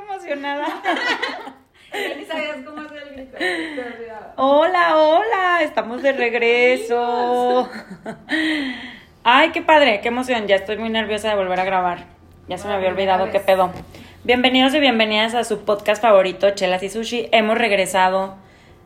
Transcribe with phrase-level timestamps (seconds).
[0.00, 0.66] muy emocionada.
[2.18, 3.38] Ni sabías cómo hacer el grito.
[4.36, 7.68] Hola, hola, estamos de regreso.
[9.24, 10.46] Ay, qué padre, qué emoción.
[10.46, 12.04] Ya estoy muy nerviosa de volver a grabar.
[12.48, 13.70] Ya se me había olvidado qué pedo.
[14.24, 17.28] Bienvenidos y bienvenidas a su podcast favorito, Chelas y Sushi.
[17.32, 18.36] Hemos regresado.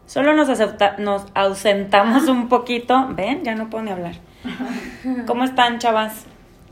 [0.06, 3.08] Solo nos, acepta- nos ausentamos un poquito.
[3.11, 3.42] ¿Ven?
[3.45, 4.14] Ya no puedo ni hablar.
[5.27, 6.27] ¿Cómo están, chavas?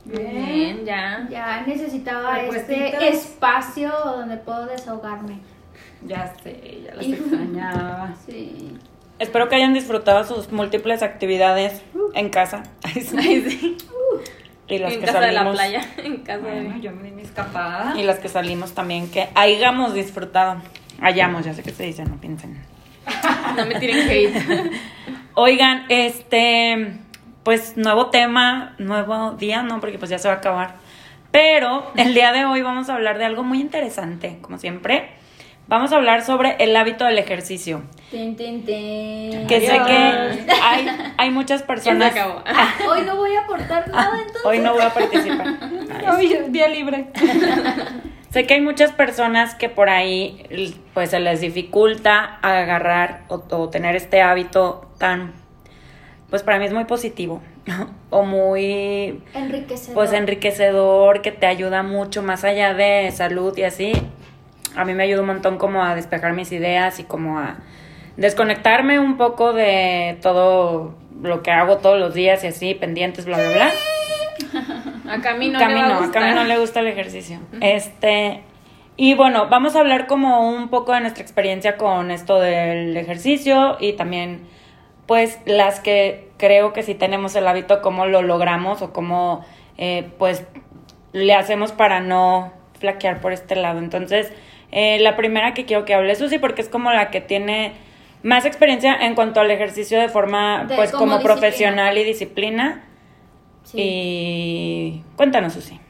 [0.08, 1.26] Bien, ya.
[1.30, 5.38] Ya necesitaba este espacio donde puedo desahogarme.
[6.06, 8.14] Ya sé, ya las extrañaba.
[8.26, 8.76] Sí.
[9.18, 11.82] Espero que hayan disfrutado sus múltiples actividades
[12.14, 12.62] en casa.
[12.84, 13.16] Ay, sí.
[13.18, 13.76] Ay, sí.
[14.68, 15.56] Y las en que casa de la salimos.
[15.56, 15.80] playa.
[16.04, 17.94] En casa Bueno, de yo me di mi escapada.
[17.98, 20.60] Y las que salimos también, que hayamos disfrutado.
[21.00, 22.58] Hayamos, ya sé que se dice, no piensen.
[23.56, 24.70] No me tiren hate.
[25.34, 26.98] Oigan, este,
[27.48, 30.74] pues nuevo tema, nuevo día, no, porque pues ya se va a acabar.
[31.30, 35.08] Pero el día de hoy vamos a hablar de algo muy interesante, como siempre.
[35.66, 37.84] Vamos a hablar sobre el hábito del ejercicio.
[38.10, 39.46] Tin, tin, tin.
[39.46, 42.12] Que sé que hay, hay muchas Ya se personas.
[42.12, 42.42] acabó.
[42.90, 44.44] Hoy no voy a aportar nada entonces.
[44.44, 45.46] Hoy no voy a participar.
[46.06, 47.06] Ay, Hoy día libre.
[48.30, 53.70] Sé que hay muchas personas que por ahí pues se les dificulta agarrar o, o
[53.70, 55.32] tener este hábito tan
[56.30, 57.40] pues para mí es muy positivo
[58.10, 59.94] o muy Enriquecedor.
[59.94, 63.92] pues enriquecedor que te ayuda mucho más allá de salud y así.
[64.76, 67.56] A mí me ayuda un montón como a despejar mis ideas y como a
[68.16, 73.38] desconectarme un poco de todo lo que hago todos los días y así, pendientes, bla,
[73.38, 73.70] bla, bla.
[75.12, 76.10] A Camino, Camino, le va a a.
[76.10, 77.40] Camino le gusta el ejercicio.
[77.60, 78.42] Este,
[78.96, 83.78] y bueno, vamos a hablar como un poco de nuestra experiencia con esto del ejercicio
[83.80, 84.42] y también,
[85.08, 89.42] pues, las que creo que si tenemos el hábito, cómo lo logramos o cómo,
[89.78, 90.44] eh, pues,
[91.12, 93.78] le hacemos para no flaquear por este lado.
[93.78, 94.30] Entonces,
[94.70, 97.72] eh, la primera que quiero que hable es Susi, porque es como la que tiene
[98.22, 102.84] más experiencia en cuanto al ejercicio de forma, De- pues, como profesional y disciplina.
[103.64, 103.78] Sí.
[103.80, 105.80] Y cuéntanos, Susi.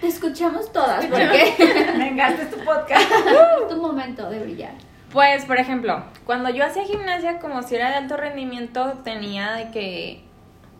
[0.00, 1.54] Te escuchamos todas porque
[1.98, 3.10] Venga, este es tu podcast.
[3.62, 4.72] es tu momento de brillar.
[5.12, 9.70] Pues, por ejemplo, cuando yo hacía gimnasia, como si era de alto rendimiento, tenía de
[9.70, 10.24] que,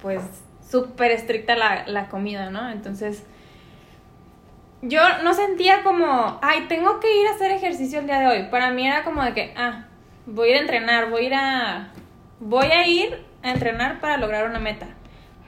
[0.01, 0.23] pues,
[0.67, 2.71] súper estricta la, la comida, ¿no?
[2.71, 3.25] Entonces,
[4.81, 8.43] yo no sentía como, ay, tengo que ir a hacer ejercicio el día de hoy.
[8.51, 9.85] Para mí era como de que, ah,
[10.25, 11.89] voy a ir a entrenar, voy a ir a,
[12.41, 14.87] voy a ir a entrenar para lograr una meta.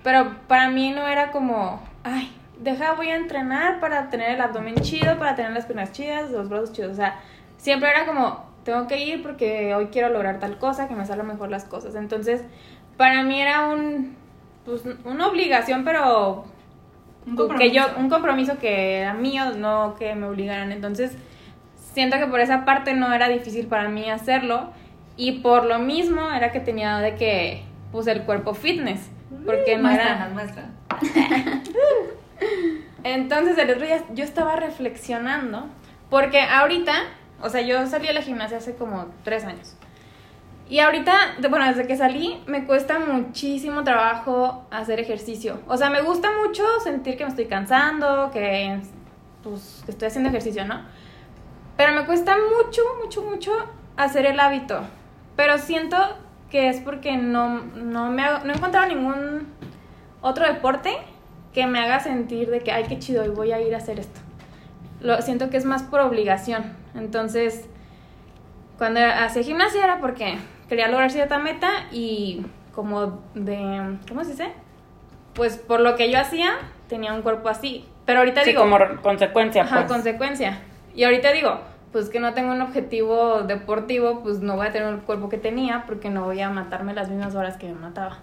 [0.02, 4.74] Pero para mí no era como, ay, deja, voy a entrenar para tener el abdomen
[4.76, 6.92] chido, para tener las piernas chidas, los brazos chidos.
[6.92, 7.18] O sea,
[7.56, 11.26] siempre era como, tengo que ir porque hoy quiero lograr tal cosa, que me salgan
[11.26, 11.94] mejor las cosas.
[11.94, 12.42] Entonces,
[12.96, 14.16] para mí era un,
[14.64, 16.44] pues, una obligación, pero
[17.26, 20.72] Un que yo, un compromiso que era mío, no que me obligaran.
[20.72, 21.12] Entonces,
[21.92, 24.70] siento que por esa parte no era difícil para mí hacerlo.
[25.16, 29.10] Y por lo mismo era que tenía de que, pues, el cuerpo fitness.
[29.46, 30.28] Porque no era...
[30.32, 30.70] muestra.
[33.04, 35.66] Entonces el otro día yo estaba reflexionando,
[36.08, 36.94] porque ahorita,
[37.42, 39.76] o sea, yo salí a la gimnasia hace como tres años.
[40.68, 41.12] Y ahorita,
[41.50, 45.60] bueno, desde que salí, me cuesta muchísimo trabajo hacer ejercicio.
[45.68, 48.80] O sea, me gusta mucho sentir que me estoy cansando, que,
[49.42, 50.80] pues, que estoy haciendo ejercicio, ¿no?
[51.76, 53.52] Pero me cuesta mucho, mucho, mucho
[53.96, 54.80] hacer el hábito.
[55.36, 55.98] Pero siento
[56.50, 59.48] que es porque no, no, me no he encontrado ningún
[60.22, 60.96] otro deporte
[61.52, 64.00] que me haga sentir de que, ay, qué chido, y voy a ir a hacer
[64.00, 64.20] esto.
[65.00, 66.83] Lo siento que es más por obligación.
[66.94, 67.68] Entonces,
[68.78, 70.36] cuando hacía gimnasia era porque
[70.68, 72.44] quería lograr cierta meta y
[72.74, 74.52] como de, ¿cómo se dice?
[75.34, 76.52] Pues por lo que yo hacía,
[76.88, 77.84] tenía un cuerpo así.
[78.04, 79.92] Pero ahorita Sí, digo, como consecuencia, Ajá, pues.
[79.92, 80.58] consecuencia.
[80.94, 81.58] Y ahorita digo,
[81.92, 85.38] pues que no tengo un objetivo deportivo, pues no voy a tener el cuerpo que
[85.38, 88.18] tenía porque no voy a matarme las mismas horas que me mataba.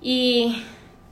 [0.00, 0.64] Y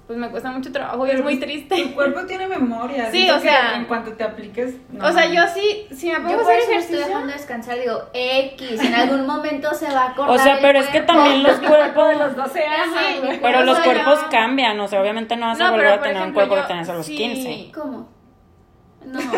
[0.06, 1.74] pues me cuesta mucho trabajo y es muy triste.
[1.82, 3.10] Tu cuerpo tiene memoria.
[3.10, 4.74] Sí, o sea- que En cuanto te apliques.
[4.90, 7.32] no o sea, yo sí, si me pongo Yo a hacer eso estoy ejercicio, dejando
[7.32, 7.78] descansar.
[7.78, 10.34] Digo, X, en algún momento se va a acordar.
[10.34, 11.12] O sea, el pero es que cuerpo.
[11.14, 12.08] también los cuerpos.
[12.10, 13.24] de los 12 años.
[13.24, 13.40] Güey.
[13.40, 16.02] Pero los cuerpos yo- cambian, o sea, obviamente no vas a No, volver pero a
[16.02, 17.16] tener un ejemplo, cuerpo yo- que tenías a los sí.
[17.16, 17.72] 15.
[17.74, 18.08] ¿Cómo?
[19.04, 19.20] No.
[19.20, 19.30] No,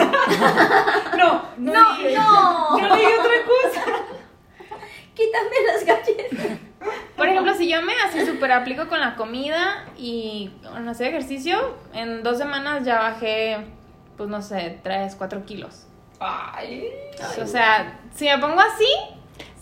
[1.16, 1.52] no.
[1.58, 2.78] No, no.
[2.78, 3.84] Yo dije otra cosa.
[5.14, 6.58] Quítame las galletas.
[7.17, 11.76] Por ejemplo, si yo me así súper aplico con la comida y con hacer ejercicio,
[11.94, 13.58] en dos semanas ya bajé,
[14.17, 15.87] pues no sé, 3, 4 kilos.
[16.20, 16.88] Ay.
[17.43, 18.87] O sea, si me pongo así.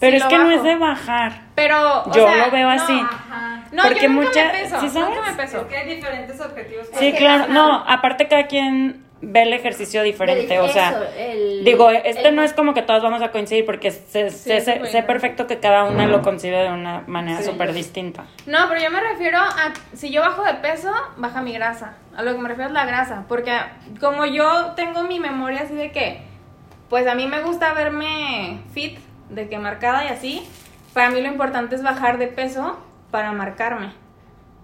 [0.01, 1.43] Pero sí es que no es de bajar.
[1.55, 2.03] Pero.
[2.03, 2.93] o Yo sea, lo veo no, así.
[3.01, 3.65] Ajá.
[3.73, 4.81] No, Porque yo nunca mucha- me peso.
[4.81, 5.09] ¿sí sabes?
[5.17, 5.61] Nunca me peso.
[5.63, 6.89] Es que hay diferentes objetivos.
[6.99, 7.53] Sí, claro.
[7.53, 12.37] No, aparte cada quien ve el ejercicio diferente, o sea, Eso, el- digo, este el-
[12.37, 15.03] no es como que todos vamos a coincidir porque sé, sé- es sé- súper sé
[15.03, 17.51] perfecto que cada una lo concibe de una manera Sí.
[17.51, 18.25] súper distinta.
[18.47, 21.97] No, pero yo me refiero a si yo bajo de peso, baja mi grasa.
[22.17, 23.53] A lo que me refiero es la grasa, porque
[24.01, 26.23] como yo tengo mi memoria así de que,
[26.89, 28.99] pues a mí me gusta verme fit,
[29.31, 30.47] de que marcada y así,
[30.93, 32.79] para mí lo importante es bajar de peso
[33.11, 33.93] para marcarme.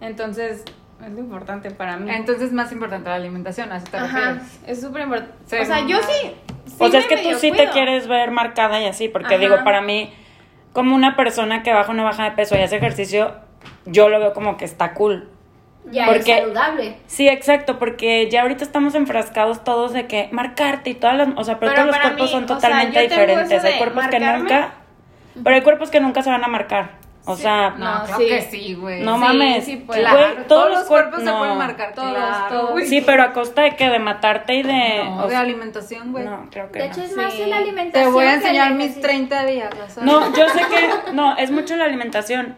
[0.00, 0.64] Entonces,
[1.04, 2.10] es lo importante para mí.
[2.10, 4.60] Entonces es más importante la alimentación, ¿a eso te Ajá, refieres?
[4.66, 5.34] es súper importante.
[5.46, 6.32] Sí, o sea, yo sí.
[6.66, 7.72] sí o sea, es que tú sí te cuido.
[7.72, 9.38] quieres ver marcada y así, porque Ajá.
[9.42, 10.12] digo, para mí,
[10.72, 13.34] como una persona que baja o no baja de peso y hace ejercicio,
[13.86, 15.28] yo lo veo como que está cool.
[15.90, 16.96] Ya porque- es saludable.
[17.06, 21.42] Sí, exacto, porque ya ahorita estamos enfrascados todos de que marcarte y todas las, o
[21.44, 23.64] sea, pero, Pero todos los cuerpos mí, son o sea, totalmente yo tengo diferentes.
[23.64, 24.38] Hay cuerpos que marcarme.
[24.40, 24.72] nunca,
[25.42, 26.99] pero hay cuerpos que nunca se van a marcar.
[27.26, 28.26] O Sí, sea, No, No, claro sí.
[28.28, 29.02] que sí, güey.
[29.02, 29.64] no sí, mames.
[29.64, 29.98] sí, pues.
[30.00, 31.38] Claro, Güey, todos, todos los cuerpos cuerp- se no.
[31.38, 32.56] pueden marcar, Todos, claro.
[32.68, 32.88] todos.
[32.88, 36.24] Sí, pero a costa de que de matarte y de, No, o de alimentación, güey.
[36.24, 36.92] no, creo que De no.
[36.92, 37.16] hecho, es Sí.
[37.16, 38.12] más en la Te alimentación.
[38.14, 39.02] voy a enseñar mis ejercicio.
[39.02, 39.70] 30 días.
[40.02, 42.56] No, yo sé que no, es mucho la alimentación.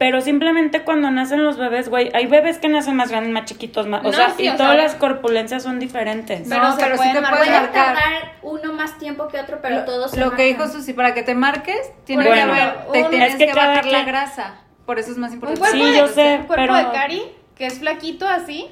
[0.00, 3.86] Pero simplemente cuando nacen los bebés, güey, hay bebés que nacen más grandes, más chiquitos,
[3.86, 6.48] más, o No, sea, sí, y o todas sea, las corpulencias son diferentes.
[6.48, 7.70] Pero No, se pero sí pueden te Puede marcar.
[7.72, 10.66] tardar uno más tiempo que otro, pero lo, todos se lo que marcan.
[10.66, 13.46] dijo Susi, para que te marques, tiene Bueno, que haber, te un- tienes es que
[13.48, 14.54] que, bajar la grasa.
[14.86, 15.60] Por eso es más Un importante.
[15.60, 17.22] cuerpo, Sí, de, yo sé, un cuerpo pero- de Cari,
[17.54, 18.66] que es flaquito así,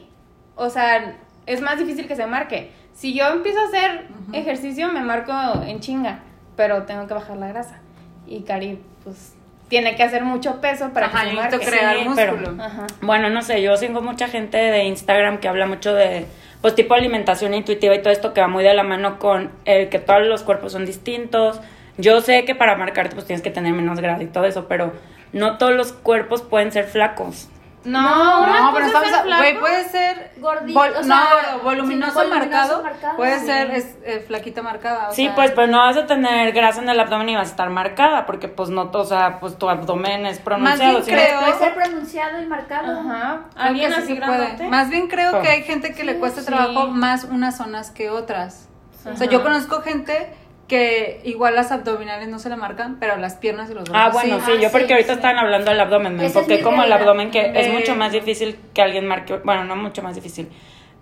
[0.57, 1.15] o sea,
[1.45, 2.73] es más difícil que se marque.
[2.95, 5.33] Si yo empiezo a hacer ejercicio, me marco
[5.67, 6.21] en chinga,
[6.57, 7.81] pero tengo que bajar la grasa.
[8.27, 9.35] Y Cari, pues,
[9.69, 11.59] tiene que hacer mucho peso para Ajá, que se marque.
[11.59, 12.63] crear Sí, pero- músculo.
[12.63, 12.87] Ajá.
[13.03, 16.27] Bueno, no sé, yo sigo mucha gente de Instagram que habla mucho de,
[16.63, 19.89] pues, tipo alimentación intuitiva y todo esto que va muy de la mano con el
[19.89, 21.61] que todos los cuerpos son distintos.
[21.99, 24.93] Yo sé que para marcarte, pues, tienes que tener menos grasa y todo eso, pero
[25.33, 27.49] no todos los cuerpos pueden ser flacos.
[27.89, 31.03] No, No, una No, cosa pero es estamos, güey, puede ser Gordito, vol- o no,
[31.05, 33.47] sea, voluminoso, sí, voluminoso marcado, marcado, puede sí.
[33.47, 35.09] ser es, eh, flaquita marcada.
[35.09, 37.49] o Sí, sea, pues, pero no vas a tener grasa en el abdomen y vas
[37.49, 40.93] a estar marcada, porque, pues, no, o sea, pues, tu abdomen es pronunciado.
[40.93, 41.11] bien ¿sí?
[41.11, 43.01] creo- Puede ser pronunciado y marcado.
[43.01, 43.41] Ajá.
[43.57, 44.69] Alguien así puede.
[44.69, 45.43] Más bien creo Oh.
[45.43, 46.47] que hay gente que le cuesta sí.
[46.47, 48.69] trabajo más unas zonas que otras.
[49.11, 50.35] O sea, yo conozco gente
[50.69, 54.13] que igual las abdominales no se le marcan, pero las piernas y los Ah, brazos
[54.13, 54.53] bueno, sí.
[54.53, 55.17] sí, yo Ah, porque sí, ahorita sí.
[55.19, 57.73] estaban hablando del abdomen, me es enfoqué como el abdomen, que es Eh.
[57.73, 60.51] mucho más difícil que alguien marque, bueno, no mucho más difícil,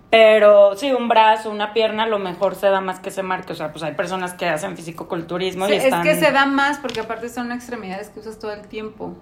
[0.09, 3.51] pero sí, un brazo, una pierna, a lo mejor se da más que se marque,
[3.51, 6.03] o sea, pues hay personas que hacen fisicoculturismo Sí, y es están...
[6.03, 9.15] que se da más porque aparte son extremidades que usas todo el tiempo.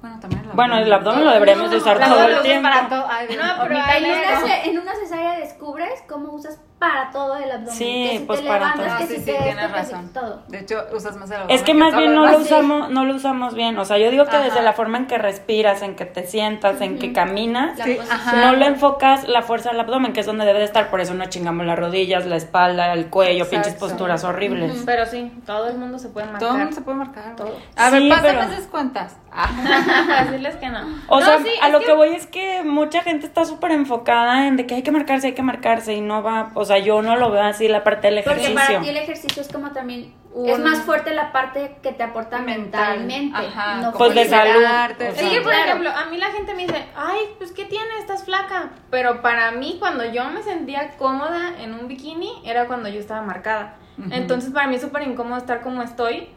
[0.00, 2.62] Bueno, también el Bueno, el abdomen lo No, deberíamos de no, usar todo el tiempo.
[2.62, 3.08] para.
[3.10, 7.50] Ay, No, pero En ahí una, en una cesárea descubres cómo usas para todo el
[7.50, 7.74] abdomen.
[7.74, 8.98] Sí, que si pues te para levantas, todo.
[8.98, 10.12] que sí, si sí, te tienes esto, que si razón.
[10.12, 10.42] todo.
[10.48, 11.56] De hecho, usas más el abdomen.
[11.56, 13.76] Es que más bien no lo usamos, no lo usamos bien.
[13.78, 14.44] O sea, yo digo que Ajá.
[14.44, 17.98] desde la forma en que respiras, en que te sientas, en que caminas, Sí,
[18.36, 20.88] no le enfocas la fuerza al abdomen, que es donde debe de estar.
[20.90, 23.50] Por eso no chingamos las rodillas, la espalda, el cuello, Exacto.
[23.64, 24.82] pinches posturas horribles.
[24.86, 26.40] Pero sí, todo el mundo se puede marcar.
[26.40, 27.36] Todo el mundo se puede marcar.
[27.36, 27.56] Todo.
[27.76, 29.16] A ver, pásame pero- esas cuentas.
[30.24, 30.80] Decirles que no.
[31.08, 31.92] O No, sea, sí, a lo que...
[31.92, 35.32] voy es que mucha gente está súper enfocada en de que hay que marcarse, hay
[35.34, 38.22] que marcarse y no va, o sea, yo no lo veo así la parte del
[38.22, 38.66] Porque ejercicio.
[38.68, 42.02] para ti el ejercicio es como también Un- es más fuerte la parte que te
[42.04, 43.00] aporta Mental.
[43.00, 45.30] mentalmente, Ajá, no Pues de salud, o Es sea.
[45.30, 45.64] que, por Claro.
[45.66, 47.98] ejemplo, a mí la gente me dice, ay, pues, ¿qué tiene?
[47.98, 48.70] Estás flaca.
[48.90, 53.22] Pero para mí, cuando yo me sentía cómoda en un bikini, era cuando yo estaba
[53.22, 53.76] marcada.
[54.12, 56.28] Entonces, para mí es súper incómodo estar como estoy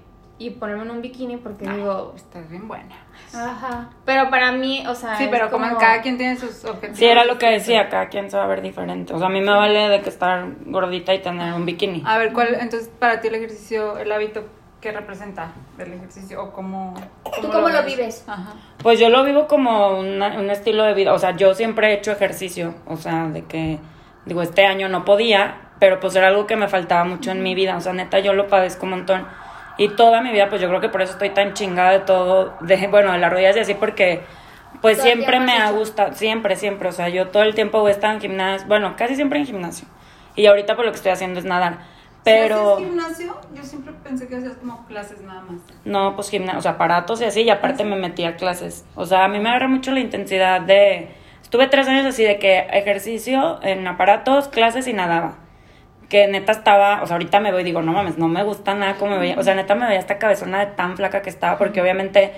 [0.45, 2.13] y ponerme en un bikini porque digo...
[2.15, 2.95] Estás bien buena.
[3.33, 3.89] Ajá.
[4.05, 5.15] Pero para mí, o sea...
[5.17, 6.98] Sí, pero como, cada quien tiene sus objetivos.
[6.98, 9.13] Sí, era lo que decía, cada quien se va a ver diferente.
[9.13, 12.03] O sea, a mí me vale de que estar gordita y tener un bikini.
[12.05, 14.43] A ver, ¿cuál, entonces, para ti el ejercicio, el hábito,
[14.81, 16.95] qué representa del ejercicio o cómo,
[17.41, 17.86] ¿Tú cómo lo ves?
[17.86, 18.24] vives?
[18.27, 18.53] Ajá.
[18.81, 21.13] Pues yo lo vivo como una- un estilo de vida.
[21.13, 22.74] O sea, yo siempre he hecho ejercicio.
[22.88, 23.77] O sea, de que,
[24.25, 27.53] digo, este año no podía, pero pues era algo que me faltaba mucho en mi
[27.55, 27.77] vida.
[27.77, 29.27] O sea, neta, yo lo padezco un montón.
[29.78, 32.54] Y toda mi vida, pues yo creo que por eso estoy tan chingada de todo,
[32.62, 34.22] de, bueno, de las rodillas y así, porque
[34.82, 36.90] pues Todo siempre me ha gustado, siempre, siempre.
[36.90, 39.88] O sea, yo todo el tiempo he estado en gimnasio, bueno, casi siempre en gimnasio.
[40.36, 41.80] Y ahorita pues lo que estoy haciendo es nadar.
[42.24, 42.78] Pero...
[42.78, 43.38] ¿Sí gimnasio?
[43.54, 45.62] Yo siempre pensé que hacías como clases nada más.
[45.86, 48.86] No, pues gimnasio, o sea, aparatos y así, y aparte me metí a clases.
[48.96, 51.10] O sea, a mí me agarra mucho la intensidad de...
[51.42, 55.36] Estuve tres años así de que ejercicio en aparatos, clases y nadaba.
[56.12, 58.75] Que neta estaba, o sea, ahorita me voy y digo, no mames, no me gusta
[58.75, 59.39] nada como me veía.
[59.39, 62.34] O sea, neta me veía esta cabezona de tan flaca que estaba, porque obviamente,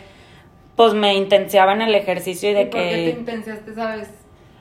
[0.75, 3.09] pues me intensiaba en el ejercicio y de ¿Y por qué te que...
[3.09, 4.11] intensiaste, sabes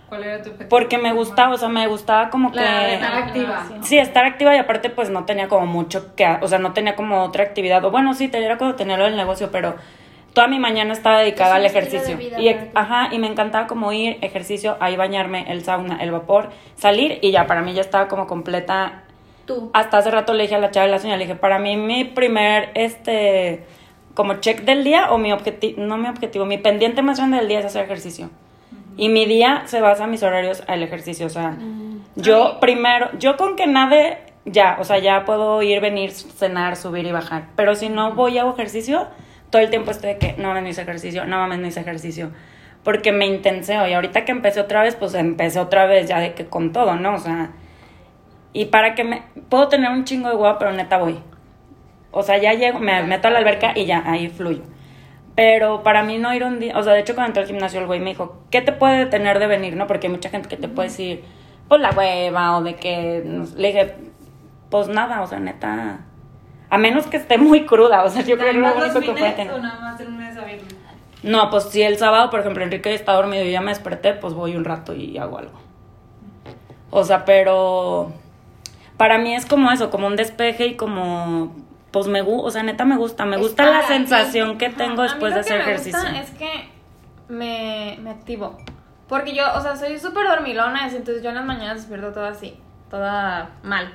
[0.09, 0.71] cuál era tu objetivo?
[0.71, 2.95] Porque me gustaba, o sea, me gustaba como que...
[2.95, 3.66] Estar activa.
[3.83, 6.97] Sí, estar activa y aparte pues no tenía como mucho que, o sea, no tenía
[6.97, 9.76] como otra actividad, o bueno, sí, tenía como tenía lo del negocio, pero
[10.32, 12.16] toda mi mañana estaba dedicada al de ejercicio.
[12.16, 16.50] vida Y, ajá, y me encantaba como ir, ejercicio, ahí bañarme, el sauna, el vapor,
[16.76, 19.04] salir y ya, para mí ya estaba como completa.
[19.44, 19.70] Tú.
[19.72, 21.76] Hasta hace rato le dije a la chava de la señora, le dije, para mí
[21.76, 23.64] mi primer, este,
[24.14, 27.48] como check del día o mi objetivo, no mi objetivo, mi pendiente más grande del
[27.48, 28.30] día es hacer ejercicio.
[28.96, 31.56] Y mi día se basa en mis horarios al ejercicio, o sea,
[32.14, 37.06] yo primero, yo con que nade, ya, o sea, ya puedo ir, venir, cenar, subir
[37.06, 37.46] y bajar.
[37.56, 39.08] Pero si no voy hago ejercicio,
[39.52, 41.80] todo el tiempo estoy de que no mames, no hice ejercicio, no mames, no hice
[41.80, 42.30] ejercicio.
[42.82, 46.32] Porque me intenseo y ahorita que empecé otra vez, pues empecé otra vez ya de
[46.32, 47.14] que con todo, ¿no?
[47.14, 47.50] O sea,
[48.54, 51.18] y para que me, puedo tener un chingo de huevo, pero neta voy.
[52.12, 54.62] O sea, ya llego, me meto a la alberca y ya, ahí fluyo.
[55.35, 57.80] Pero para mí no ir un día, o sea, de hecho cuando entré al gimnasio
[57.80, 59.87] el güey me dijo, ¿qué te puede detener de venir, no?
[59.87, 61.25] Porque hay mucha gente que te puede decir,
[61.68, 63.23] pues la hueva o de que,
[63.56, 63.94] le dije,
[64.71, 66.06] pues nada, o sea, neta,
[66.73, 69.00] a menos que esté muy cruda, o sea, yo creo que lo ¿Nada más único
[69.00, 69.52] que puede fines tener.
[69.52, 70.75] o nada más de lunes a viernes?
[71.23, 74.33] No, pues si el sábado, por ejemplo, Enrique está dormido y ya me desperté, pues
[74.35, 75.61] voy un rato y hago algo.
[76.91, 78.12] O sea, pero
[78.97, 81.55] para mí es como eso, como un despeje y como,
[81.91, 85.12] pues me gusta, o sea, neta me gusta, me gusta la sensación que tengo Ajá,
[85.12, 86.00] a mí después lo de que hacer me ejercicio.
[86.00, 86.69] gusta es que
[87.29, 88.59] me, me activo.
[89.09, 92.57] Porque yo, o sea, soy súper dormilona, entonces yo en las mañanas despierto toda así,
[92.91, 93.93] toda mal.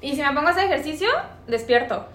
[0.00, 1.08] Y si me pongo a hacer ejercicio,
[1.46, 2.06] despierto.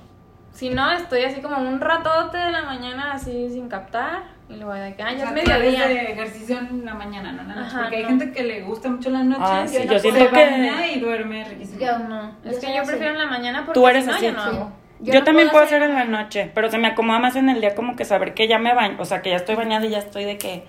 [0.54, 4.24] Si no, estoy así como un ratote de la mañana así sin captar.
[4.50, 5.88] Y luego de que, ah, ya O es sea, eres mediodía.
[5.88, 7.68] de ejercicio en la mañana, no en la noche.
[7.68, 8.10] Ajá, porque hay no.
[8.10, 9.42] gente que le gusta mucho la noche.
[9.46, 11.80] Ah, sí, yo siento que- y duerme riquísimo.
[11.80, 12.90] Yo No, Yo es que soy yo así.
[12.90, 14.50] prefiero en la mañana porque Tú eres si no, así, yo no sí.
[14.58, 14.72] hago.
[15.00, 17.36] Yo, Yo no también puedo hacer hacer en la noche, pero se me acomoda más
[17.38, 19.56] en el día como que saber que ya me baño, o sea, que ya estoy
[19.56, 20.64] bañada y ya estoy de que,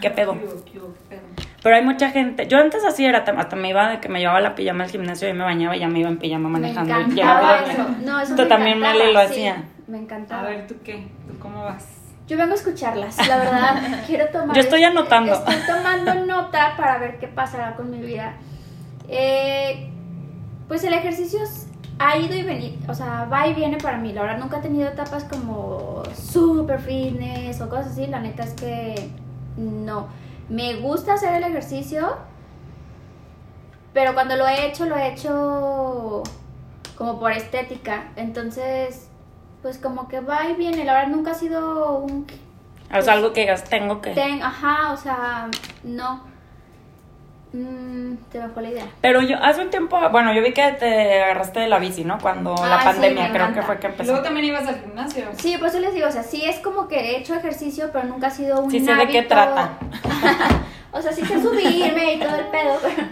[0.00, 0.32] ¿qué pedo?
[0.32, 0.40] Qué
[0.72, 1.22] qué hubo, qué pedo.
[1.62, 4.40] Pero hay mucha gente, yo antes así era, hasta me iba de que me llevaba
[4.40, 6.94] la pijama al gimnasio y me bañaba y ya me iba en pijama manejando.
[6.94, 7.86] Me y encantaba eso.
[8.04, 9.64] No, eso Tú me también, encantaba, Meli, lo sí, hacía.
[9.88, 10.42] Me encantaba.
[10.42, 11.08] A ver, ¿tú qué?
[11.26, 11.86] ¿Tú cómo vas?
[12.28, 13.82] Yo vengo a escucharlas, la verdad.
[14.06, 14.54] Quiero tomar.
[14.54, 15.32] Yo estoy anotando.
[15.32, 18.34] Estoy tomando nota para ver qué pasará con mi vida.
[19.08, 19.90] Eh,
[20.68, 21.40] pues el ejercicio
[21.98, 24.12] ha ido y venido, o sea, va y viene para mí.
[24.12, 28.06] La verdad, nunca he tenido etapas como super fitness o cosas así.
[28.06, 29.08] La neta es que
[29.56, 30.06] no.
[30.48, 32.16] Me gusta hacer el ejercicio,
[33.92, 36.22] pero cuando lo he hecho, lo he hecho
[36.96, 38.12] como por estética.
[38.16, 39.08] Entonces,
[39.62, 40.84] pues como que va y viene.
[40.84, 42.26] La verdad, nunca ha sido un
[42.90, 44.10] sea, algo que digas, tengo que.
[44.10, 45.48] Ten, ajá, o sea,
[45.84, 46.27] no.
[47.52, 48.84] Mm, te me fue la idea.
[49.00, 52.18] Pero yo, hace un tiempo, bueno, yo vi que te agarraste de la bici, ¿no?
[52.18, 54.10] Cuando Ah, la sí, pandemia, creo que fue que empezó.
[54.12, 55.24] luego también ibas al gimnasio.
[55.38, 58.04] Sí, por eso les digo, o sea, sí es como que he hecho ejercicio, pero
[58.06, 59.34] nunca ha sido un Sí sé de qué hábito.
[59.34, 59.78] trata.
[60.92, 63.08] o sea, sí sé subirme y todo el pedo, pero,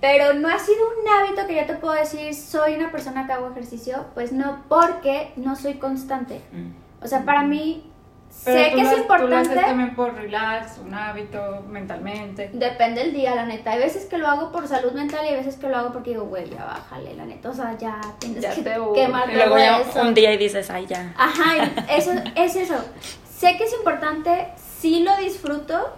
[0.00, 3.32] pero no ha sido un hábito que yo te puedo decir, soy una persona que
[3.32, 6.40] hago ejercicio, pues no, porque no soy constante.
[6.52, 7.04] Mm.
[7.04, 7.90] O sea, para mí,
[8.44, 9.60] Pero sé tú que lo es has- Tú lo haces importante.
[9.68, 12.50] también por relax, un hábito, mentalmente.
[12.52, 13.72] Depende del día, la neta.
[13.72, 16.10] Hay veces que lo hago por salud mental y hay veces que lo hago porque
[16.10, 17.50] digo, güey, ya bájale, la neta.
[17.50, 20.00] O sea, ya tienes Ya que te quemar Y luego ya eso.
[20.02, 21.12] un día y dices, ay, ya.
[21.16, 22.74] Ajá, eso es eso.
[23.38, 24.48] Sé que es importante,
[24.80, 25.94] sí lo disfruto,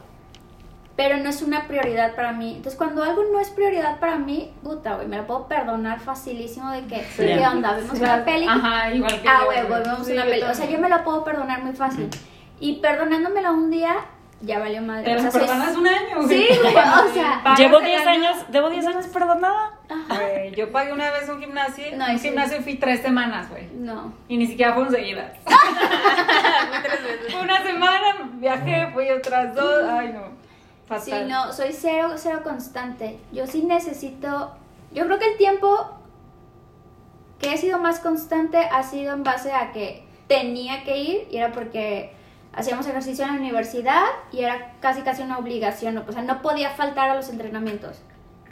[0.96, 2.52] pero no es una prioridad para mí.
[2.56, 6.70] Entonces, cuando algo no es prioridad para mí, puta, güey, me lo puedo perdonar facilísimo
[6.70, 7.24] de que, Sí.
[7.26, 7.72] ¿qué onda?
[7.74, 8.46] ¿Vemos una peli?
[8.48, 9.82] Ajá, igual que Ah, yo, güey, güey.
[9.82, 10.42] vemos Sí, una peli.
[10.42, 12.08] O sea, yo me lo puedo perdonar muy fácil.
[12.60, 13.96] Y perdonándomelo un día,
[14.40, 15.04] ya valió madre.
[15.04, 16.28] Te o sea, soy- perdonas un año, güey.
[16.28, 18.10] Sí, güey, o sea, Llevo el 10 año.
[18.28, 19.72] años, debo 10 años perdonada.
[20.08, 22.28] Güey, yo pagué una vez un gimnasio, No, un sí.
[22.28, 23.66] gimnasio y fui tres semanas, güey.
[23.74, 24.12] no.
[24.28, 25.32] Y ni siquiera fueron seguidas.
[27.30, 29.82] Fue una semana, viajé, fui otras dos.
[29.90, 30.43] Ay, no.
[30.86, 31.04] Fatal.
[31.24, 33.18] Sí, no, soy cero, cero constante.
[33.32, 34.52] Yo sí necesito.
[34.92, 35.90] Yo creo que el tiempo
[37.38, 41.36] que he sido más constante ha sido en base a que tenía que ir y
[41.38, 42.12] era porque
[42.54, 45.98] hacíamos ejercicio en la universidad y era casi casi una obligación.
[45.98, 48.00] O sea, no podía faltar a los entrenamientos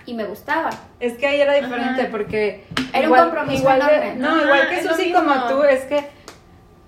[0.05, 0.71] y me gustaba.
[1.01, 2.11] Es que ahí era diferente Ajá.
[2.11, 2.65] porque.
[2.93, 4.15] Era un compromiso igual de- enorme.
[4.17, 6.09] no, Ajá, igual que Susi como tú, es que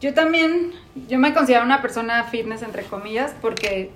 [0.00, 0.72] yo también.
[1.08, 3.90] Yo me considero una persona fitness, entre comillas, porque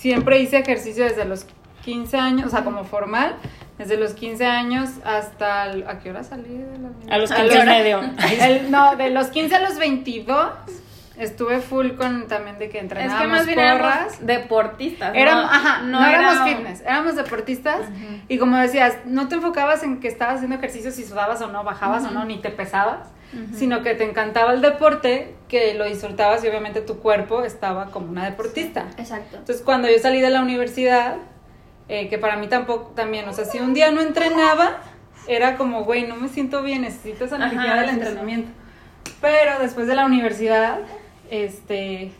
[0.00, 1.46] siempre hice ejercicio desde los
[1.84, 3.36] 15 años, o sea, como formal,
[3.78, 5.70] desde los 15 años hasta.
[5.70, 8.00] el- ¿A qué hora salí de la A los ¿A 15 qué y medio.
[8.40, 10.50] El- no, de los 15 a los 22
[11.18, 14.26] estuve full con también de que Es entrenábamos que más bien porras.
[14.26, 15.12] deportistas.
[15.14, 17.80] Éramos, no, ajá, no, era- éramos fitness, éramos deportistas
[18.28, 21.62] y como decías, no te enfocabas en que estabas haciendo ejercicio si sudabas o no,
[21.64, 23.08] bajabas o no, ni te pesabas,
[23.54, 28.10] sino que te encantaba el deporte, que lo disfrutabas y obviamente tu cuerpo estaba como
[28.10, 28.86] una deportista.
[28.98, 29.36] Exacto.
[29.38, 31.16] Entonces cuando yo salí de la universidad,
[31.88, 34.78] eh, que para mí tampoco, también, o sea, si un día no entrenaba,
[35.26, 38.50] era como, güey, no me siento bien, necesito esa energía del entrenamiento.
[39.20, 40.78] Pero después de la universidad,
[41.30, 42.12] este,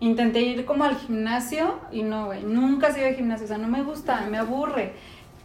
[0.00, 3.58] intenté ir como al gimnasio y no, güey, nunca he ido al gimnasio, o sea,
[3.58, 4.92] no me gusta, me aburre.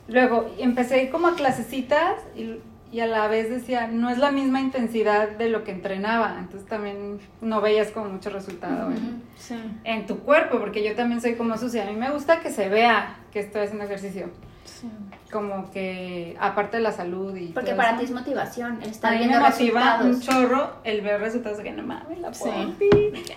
[0.08, 2.58] Luego empecé a ir como a clasecitas y,
[2.92, 6.68] y a la vez decía, no es la misma intensidad de lo que entrenaba, entonces
[6.68, 9.56] también no veías como mucho resultado en, Sí.
[9.84, 12.68] en tu cuerpo, porque yo también soy como sucia, a mí me gusta que se
[12.70, 14.30] vea que estoy haciendo ejercicio,
[14.66, 14.90] sí.
[15.32, 18.00] Como que aparte de la salud y Porque todo para eso.
[18.00, 20.16] ti es motivación, A estar mí viendo me motiva resultados.
[20.16, 22.50] un chorro el ver resultados de que no mames, la Sí.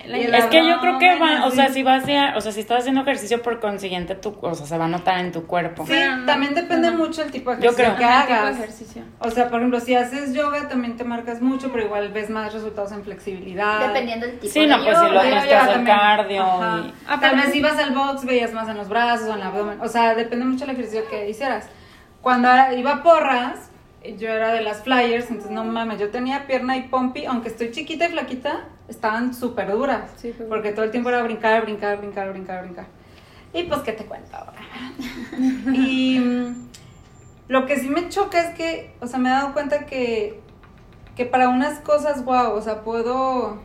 [0.05, 2.81] Es que yo creo que va, o sea, si vas a, o sea, si estás
[2.81, 5.85] haciendo ejercicio por consiguiente, tu, o sea, se va a notar en tu cuerpo.
[5.87, 7.97] Sí, Pero también depende mucho el tipo de Yo ejercicio creo.
[7.99, 8.57] que Ajá, tipo de hagas.
[8.59, 9.03] ejercicio.
[9.19, 12.53] O sea, por ejemplo, si haces yoga también te marcas mucho, pero igual ves más
[12.53, 13.89] resultados en flexibilidad.
[13.89, 15.85] Dependiendo del tipo Sí, de no, pues si lo hacer también.
[15.85, 16.37] cardio
[16.87, 19.37] y- Ah, Tal vez si ibas al box veías más en los brazos o en
[19.41, 19.81] el abdomen.
[19.81, 21.67] O sea, depende mucho del ejercicio que hicieras.
[22.23, 23.69] Cuando era- iba a porras,
[24.19, 27.71] yo era de las flyers, entonces no mames, yo tenía pierna y pompi, aunque estoy
[27.71, 30.11] chiquita y flaquita, estaban súper duras.
[30.17, 32.87] Sí, porque todo el tiempo era brincar, brincar, brincar, brincar, brincar.
[33.53, 34.55] Y pues, ¿qué te cuento ahora?
[35.75, 36.21] y
[37.49, 40.41] lo que sí me choca es que, o sea, me he dado cuenta que,
[41.17, 43.61] que para unas cosas, wow, o sea, puedo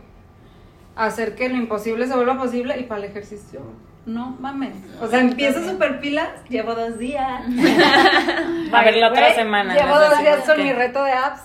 [0.95, 3.61] hacer que lo imposible se vuelva posible y para el ejercicio,
[4.07, 4.73] no mames.
[5.01, 7.43] O sea, empiezo súper pilas, llevo dos días.
[8.73, 9.75] A ver la otra semana.
[9.75, 11.41] Llevo dos días con mi reto de apps.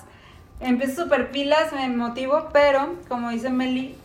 [0.60, 3.96] Empiezo súper pilas, me motivo, pero como dice Meli,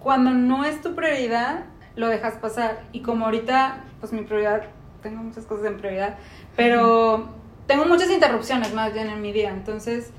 [0.00, 1.60] cuando no es tu prioridad,
[1.94, 2.82] lo dejas pasar.
[2.90, 4.62] Y como ahorita, pues mi prioridad,
[5.00, 6.18] tengo muchas cosas en prioridad,
[6.56, 7.28] pero
[7.68, 9.50] tengo muchas interrupciones más bien en mi día.
[9.50, 10.10] Entonces,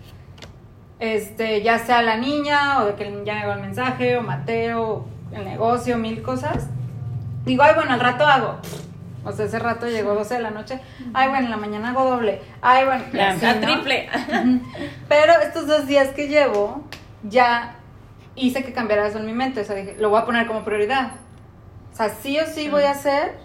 [0.99, 5.05] este, ya sea la niña, o de que ya me llegó el mensaje, o Mateo,
[5.33, 6.69] el negocio, mil cosas.
[7.45, 8.57] Digo, ay, bueno, al rato hago.
[9.25, 10.79] O sea, ese rato llegó 12 de la noche.
[11.13, 12.41] Ay, bueno, en la mañana hago doble.
[12.61, 13.61] Ay, bueno, así, La ¿no?
[13.61, 14.09] triple.
[15.07, 16.83] Pero estos dos días que llevo,
[17.23, 17.75] ya
[18.35, 19.61] hice que cambiara eso en mi mente.
[19.61, 21.11] O sea, dije, lo voy a poner como prioridad.
[21.93, 23.37] O sea, sí o sí voy a hacer.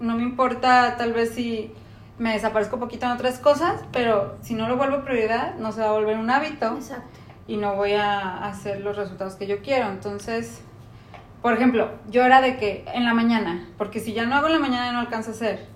[0.00, 1.72] No me importa tal vez si
[2.18, 5.80] me desaparezco un poquito en otras cosas, pero si no lo vuelvo prioridad, no se
[5.80, 7.18] va a volver un hábito Exacto.
[7.46, 9.88] y no voy a hacer los resultados que yo quiero.
[9.88, 10.62] Entonces,
[11.42, 14.52] por ejemplo, yo era de que en la mañana, porque si ya no hago en
[14.54, 15.66] la mañana no alcanzo a hacer.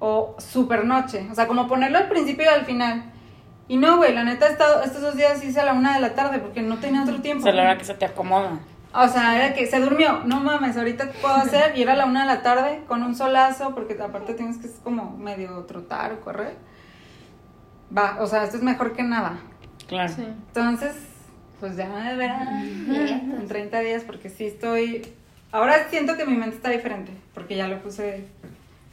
[0.00, 3.04] O super noche, o sea, como ponerlo al principio y al final.
[3.68, 6.00] Y no, güey, la neta, he estado- estos dos días hice a la una de
[6.00, 7.44] la tarde porque no tenía otro O tiempo.
[7.44, 8.58] sea, la hora que se te acomoda.
[8.92, 12.04] O sea, era que se durmió, no mames, ahorita puedo hacer, y era a la
[12.06, 16.20] una de la tarde con un solazo, porque aparte tienes que como medio trotar o
[16.20, 16.56] correr.
[17.96, 19.38] Va, o sea, esto es mejor que nada.
[19.86, 20.12] Claro.
[20.12, 20.24] Sí.
[20.48, 20.96] Entonces,
[21.64, 22.84] pues ya me verán
[23.40, 25.00] en 30 días porque sí estoy...
[25.50, 28.26] Ahora siento que mi mente está diferente porque ya lo puse,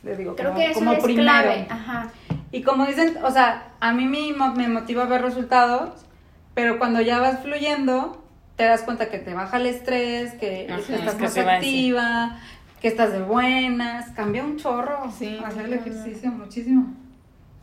[0.04, 1.24] les digo, Creo como, que eso como es primero.
[1.26, 1.68] clave.
[1.70, 2.08] Ajá.
[2.54, 6.06] Y como dicen, o sea, a mí me, mo- me motiva ver resultados,
[6.54, 8.24] pero cuando ya vas fluyendo,
[8.56, 11.56] te das cuenta que te baja el estrés, que Ajá, estás es que más a
[11.56, 12.40] activa,
[12.82, 16.94] que estás de buenas, cambia un chorro Sí, hacer el ejercicio muchísimo.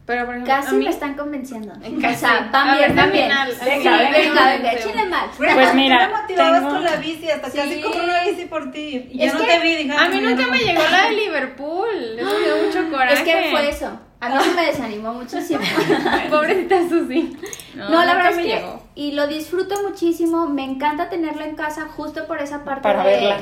[0.09, 1.75] Pero, por ejemplo, Casi mí- me están convenciendo.
[1.75, 1.95] Casi.
[2.15, 3.29] O sea, van bien, ver, van bien.
[3.63, 4.77] venga, venga, Sí.
[4.79, 5.27] échenle más.
[5.37, 7.59] Pues tú mira, me motivabas tengo- con la bici, hasta Sí.
[7.59, 9.07] casi compré una bici por ti.
[9.13, 10.51] Y Es yo no que te vi, dije, A "Ay, mí nunca no".
[10.53, 12.19] me llegó la de Liverpool.
[12.19, 13.13] Eso me dio mucho coraje.
[13.15, 14.01] Es que fue eso.
[14.21, 15.61] A mí sí me desanimó muchísimo.
[16.31, 17.37] Pobrecita Susi.
[17.77, 18.83] No, la verdad es me que llegó.
[18.97, 23.11] y lo disfruto muchísimo, me encanta tenerla en casa justo por esa parte Para de
[23.11, 23.37] verla.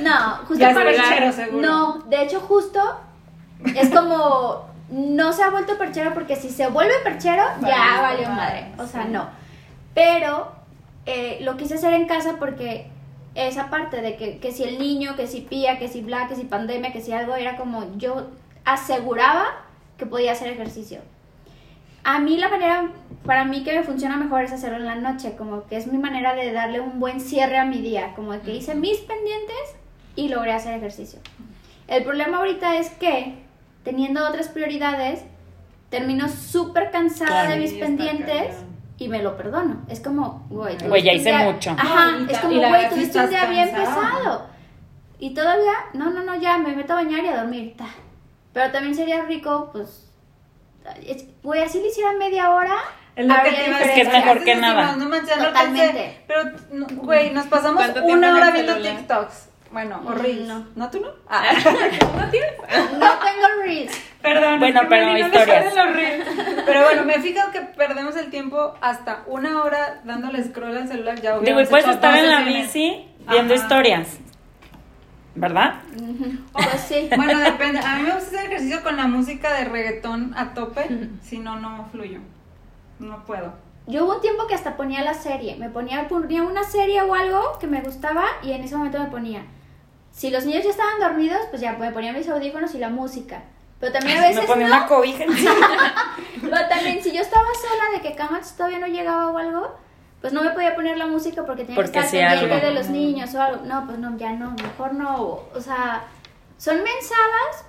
[0.00, 1.66] No, justo Ya para seguro.
[1.66, 2.78] No, de hecho justo
[3.74, 8.66] es como no se ha vuelto perchero porque si se vuelve perchero ya valió madre,
[8.66, 9.08] madre, o sea, sí.
[9.10, 9.28] no.
[9.94, 10.52] Pero
[11.06, 12.88] eh, lo quise hacer en casa porque
[13.34, 16.36] esa parte de que, que si el niño, que si pía, que si bla, que
[16.36, 18.28] si pandemia, que si algo, era como yo
[18.64, 19.46] aseguraba
[19.98, 21.00] que podía hacer ejercicio.
[22.02, 22.90] A mí la manera,
[23.26, 25.98] para mí que me funciona mejor es hacerlo en la noche, como que es mi
[25.98, 29.76] manera de darle un buen cierre a mi día, como que hice mis pendientes
[30.16, 31.20] y logré hacer ejercicio.
[31.88, 33.34] El problema ahorita es que,
[33.82, 35.22] teniendo otras prioridades,
[35.88, 38.56] termino súper cansada de mis pendientes
[38.98, 39.82] y me lo perdono.
[39.88, 41.70] Es como, güey, Güey, ya hice día- mucho.
[41.70, 44.46] Ajá, No, es como, güey, tuviste un día bien pesado.
[45.18, 47.74] Y todavía, no, no, no, ya me meto a bañar y a dormir.
[47.76, 47.86] ta.
[48.52, 50.10] Pero también sería rico, pues,
[51.06, 52.74] es- güey, así le hiciera media hora.
[53.16, 54.24] Es lo que te iba a Es que es decir.
[54.24, 54.96] mejor que nada.
[54.96, 55.86] No manches, no Totalmente.
[55.88, 56.24] alcancé.
[56.26, 58.76] Pero, no, güey, nos pasamos ¿Cuánto tiempo una hora viendo?
[58.76, 59.49] TikToks.
[59.72, 60.48] Bueno, o Mm, Reels.
[60.48, 60.66] no.
[60.74, 61.08] ¿No tú no?
[61.28, 61.44] Ah.
[62.98, 63.92] No tengo reels.
[64.22, 64.58] Perdón.
[64.60, 65.74] Bueno, es que pero no historias.
[65.74, 66.26] salen los reels.
[66.66, 70.88] Pero bueno, me he fijado que perdemos el tiempo hasta una hora dándole scroll al
[70.88, 71.20] celular.
[71.20, 73.62] Ya Digo, y puedes estar en la bici viendo Ajá.
[73.62, 74.18] historias.
[75.36, 75.74] ¿Verdad?
[75.96, 77.08] Ujú, Pues sí.
[77.16, 77.78] Bueno, depende.
[77.78, 80.88] A mí me gusta hacer ejercicio con la música de reggaetón a tope.
[81.22, 82.18] Si no, no fluyo.
[82.98, 83.54] No puedo.
[83.86, 85.56] Yo hubo un tiempo que hasta ponía la serie.
[85.56, 89.06] Me ponía, ponía una serie o algo que me gustaba y en ese momento me
[89.06, 89.42] ponía.
[90.12, 93.42] Si los niños ya estaban dormidos, pues ya me ponía mis audífonos y la música.
[93.78, 94.76] Pero también a veces Me ponía no.
[94.76, 95.24] una cobija.
[96.42, 99.74] Pero también si yo estaba sola de que Camacho todavía no llegaba o algo,
[100.20, 102.66] pues no me podía poner la música porque tenía Porque que estar pendiente algo.
[102.66, 103.64] de los niños o algo.
[103.64, 105.40] No, pues no, ya no, mejor no.
[105.54, 106.04] O sea,
[106.58, 107.64] son mensadas,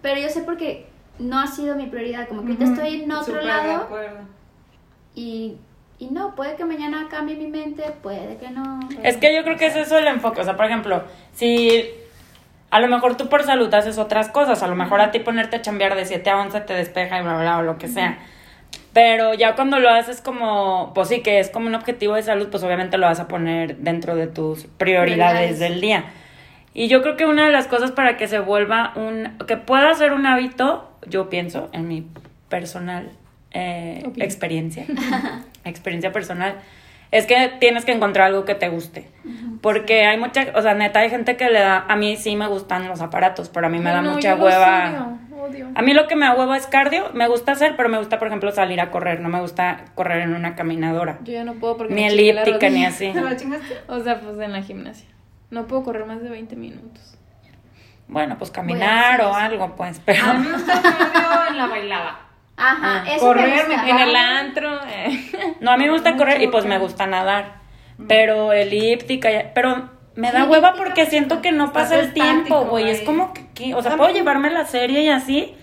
[0.00, 0.88] pero yo sé porque
[1.20, 2.26] no ha sido mi prioridad.
[2.26, 4.18] Como que ahorita estoy en otro súper de lado acuerdo.
[5.14, 5.58] y,
[6.02, 8.80] y no, puede que mañana cambie mi mente, puede que no.
[9.04, 10.40] Es que yo creo que es eso el enfoque.
[10.40, 11.88] O sea, por ejemplo, si
[12.70, 15.56] a lo mejor tú por salud haces otras cosas, a lo mejor a ti ponerte
[15.56, 17.86] a chambear de 7 a 11 te despeja y bla, bla, bla, o lo que
[17.86, 18.18] sea.
[18.92, 22.48] Pero ya cuando lo haces como, pues sí, que es como un objetivo de salud,
[22.50, 25.58] pues obviamente lo vas a poner dentro de tus prioridades Prioridades.
[25.60, 26.06] del día.
[26.74, 29.94] Y yo creo que una de las cosas para que se vuelva un, que pueda
[29.94, 32.04] ser un hábito, yo pienso, en mi
[32.48, 33.12] personal
[33.52, 34.86] eh, experiencia,
[35.64, 36.56] experiencia personal,
[37.10, 39.08] es que tienes que encontrar algo que te guste.
[39.60, 42.48] Porque hay mucha, o sea, neta, hay gente que le da, a mí sí me
[42.48, 45.18] gustan los aparatos, pero a mí me da Ay, no, mucha hueva.
[45.30, 45.68] odio, odio.
[45.74, 48.18] A mí lo que me da hueva es cardio, me gusta hacer, pero me gusta,
[48.18, 51.18] por ejemplo, salir a correr, no me gusta correr en una caminadora.
[51.22, 53.12] Yo ya no puedo porque Ni me elíptica, ni así.
[53.88, 55.08] O sea, pues en la gimnasia.
[55.50, 57.18] No puedo correr más de 20 minutos.
[58.08, 60.24] Bueno, pues caminar o algo, pues, pero...
[60.24, 62.20] A mí me gusta el cardio en la bailada.
[62.70, 63.88] Ajá, Ah, eso correr, me gusta.
[63.90, 64.80] En el antro.
[64.86, 65.56] eh.
[65.60, 67.60] No, a mí me gusta Mucho correr y pues me gusta nadar.
[68.08, 72.88] Pero elíptica, pero me da hueva porque siento que no pasa el tiempo, güey.
[72.90, 75.56] Es como que, que- o sea, puedo llevarme la serie y así.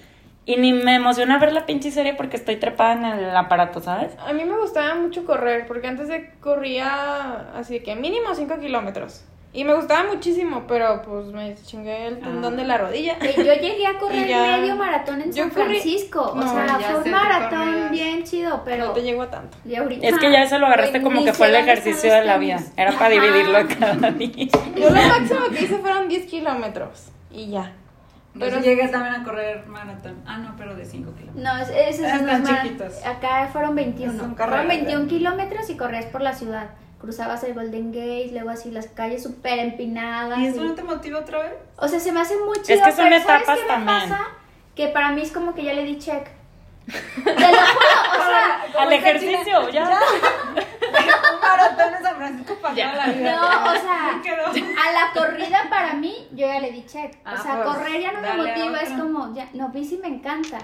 [0.45, 4.13] Y ni me emociona ver la pinche serie porque estoy trepada en el aparato, ¿sabes?
[4.25, 8.57] A mí me gustaba mucho correr, porque antes de corría así de que mínimo 5
[8.59, 9.23] kilómetros.
[9.51, 13.17] Y me gustaba muchísimo, pero pues me chingué el tendón de la rodilla.
[13.19, 16.33] Eh, Yo llegué a correr ya- medio maratón en Yo San corrí- Francisco.
[16.35, 17.91] No, o sea, fue un maratón corrías.
[17.91, 18.85] bien chido, pero.
[18.85, 19.57] No te llego a tanto.
[19.65, 22.37] y ahorita, Es que ya eso lo agarraste como que fue el ejercicio de la
[22.37, 22.59] vida.
[22.77, 24.47] Era para dividirlo cada día.
[24.75, 27.07] Yo lo máximo que hice fueron 10 kilómetros.
[27.31, 27.73] Y ya.
[28.33, 30.21] Pero Pero- llegué también a correr maratón.
[30.27, 31.43] Ah, no, pero de 5 kilómetros.
[31.43, 33.03] No, es- esos Están son los más- chiquitos.
[33.03, 34.11] Acá fueron 21.
[34.11, 35.07] Son fueron carreras, 21 ¿eh?
[35.07, 36.69] kilómetros y corrías por la ciudad.
[36.99, 40.37] Cruzabas el Golden Gate, luego así las calles súper empinadas.
[40.39, 41.53] ¿Y eso y- no te motiva otra vez?
[41.77, 42.83] O sea, se me hace muy chido.
[42.83, 44.09] que son pero ¿sabes etapas qué me también.
[44.09, 44.27] pasa?
[44.75, 46.27] Que para mí es como que ya le di check.
[46.89, 49.83] Te lo juro, o sea, Al ejercicio, ya.
[49.83, 52.91] Un maratón en San Francisco para Ya.
[52.91, 53.35] toda la vida.
[53.35, 57.15] No, o sea, a la corrida para mí, yo ya le di check.
[57.25, 60.07] Ah, o sea, pues, correr ya no me motiva, es como, ya, no, bici me
[60.07, 60.57] encanta.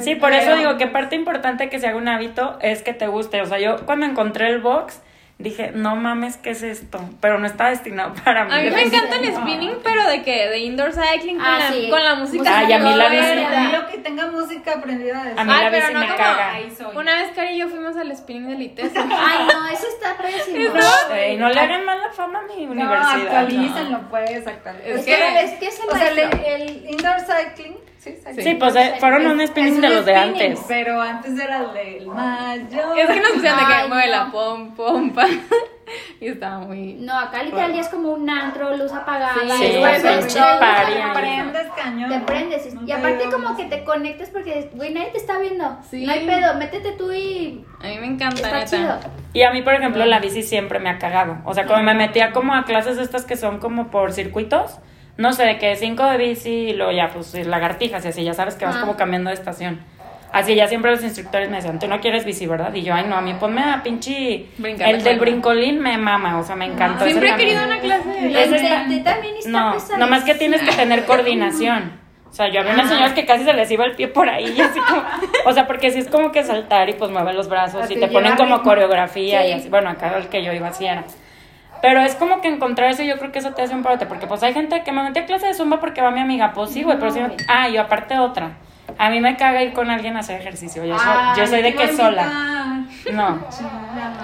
[0.00, 3.06] Sí, por eso digo que parte importante que se haga un hábito es que te
[3.06, 3.40] guste.
[3.42, 5.00] O sea, yo cuando encontré el box
[5.38, 7.00] dije, no mames, ¿qué es esto?
[7.20, 8.52] Pero no está destinado para mí.
[8.52, 10.48] A mí me encanta el spinning, pero de qué?
[10.48, 11.88] De indoor cycling con, Ah, la, sí.
[11.90, 12.58] con la música.
[12.58, 13.58] Ay, a mí la verga.
[13.60, 16.00] A mí lo que tenga música aprendida de A mí Ay, la pero bici no
[16.00, 16.54] me como- caga.
[16.94, 19.00] Una vez Cari y yo fuimos al spinning de Litesa.
[19.10, 20.70] Ay, no, eso está pésimo.
[21.08, 23.26] Güey, no le hagan mala fama a mi No, universidad.
[23.38, 24.94] actualícenlo, pues, actualícenlo.
[24.94, 26.18] Es Es que- que, es que es el O sea, el,
[26.62, 28.42] el indoor cycling, sí, cycling.
[28.44, 30.60] Sí, pues eh, fueron un spinning Es de los de antes.
[30.68, 32.94] Pero antes era el del mayo.
[32.94, 35.26] Es que nos pusieron de que mueve la pom, pompa.
[36.20, 36.94] y estaba muy.
[36.94, 39.34] No, acá literal ya es como un antro, luz apagada.
[39.34, 41.02] Sí, es sí, bueno, sí, es sí, ahí.
[41.14, 42.10] Prendes cañón.
[42.10, 42.66] Te prendes.
[42.72, 43.56] y- No y te aparte como más.
[43.56, 45.78] que te conectas porque, güey, nadie te está viendo.
[45.90, 46.04] Sí.
[46.06, 48.66] No hay pedo, métete tú y A mí me encanta, está neta.
[49.00, 49.12] chido.
[49.32, 51.38] Y a mí, por ejemplo, la bici siempre me ha cagado.
[51.44, 54.78] O sea, como me metía como a clases estas que son como por circuitos,
[55.16, 58.34] no sé, de que cinco de bici y luego ya, pues lagartijas y así, ya
[58.34, 58.80] sabes que vas Ah.
[58.80, 59.80] como cambiando de estación.
[60.32, 62.74] Así ya siempre los instructores me decían, tú no quieres bici, ¿verdad?
[62.74, 64.46] Y yo, ay, no, a mí ponme a pinche...
[64.58, 67.04] Brincar el del brincolín me mama, o sea, me encantó.
[67.04, 70.72] Siempre he querido una clase de intenté también y está No, nomás que tienes que
[70.72, 72.02] tener coordinación.
[72.28, 74.52] O sea, yo había unas señoras que casi se les iba el pie por ahí,
[74.56, 75.04] y así como,
[75.46, 78.00] o sea, porque sí es como que saltar y pues mueve los brazos y Así
[78.00, 79.48] te ponen como coreografía Sí.
[79.50, 79.68] y así.
[79.68, 81.04] Bueno, acá el que yo iba así era.
[81.82, 84.26] Pero es como que encontrar eso, yo creo que eso te hace un parote, porque
[84.26, 86.70] pues hay gente que me metí a clase de zumba porque va mi amiga, pues
[86.70, 87.36] sí, güey, pero sí, güey.
[87.48, 88.52] ah, yo aparte otra.
[88.98, 91.74] A mí me caga ir con alguien a hacer ejercicio, yo soy, yo soy de
[91.74, 92.84] que sola.
[93.12, 93.38] No.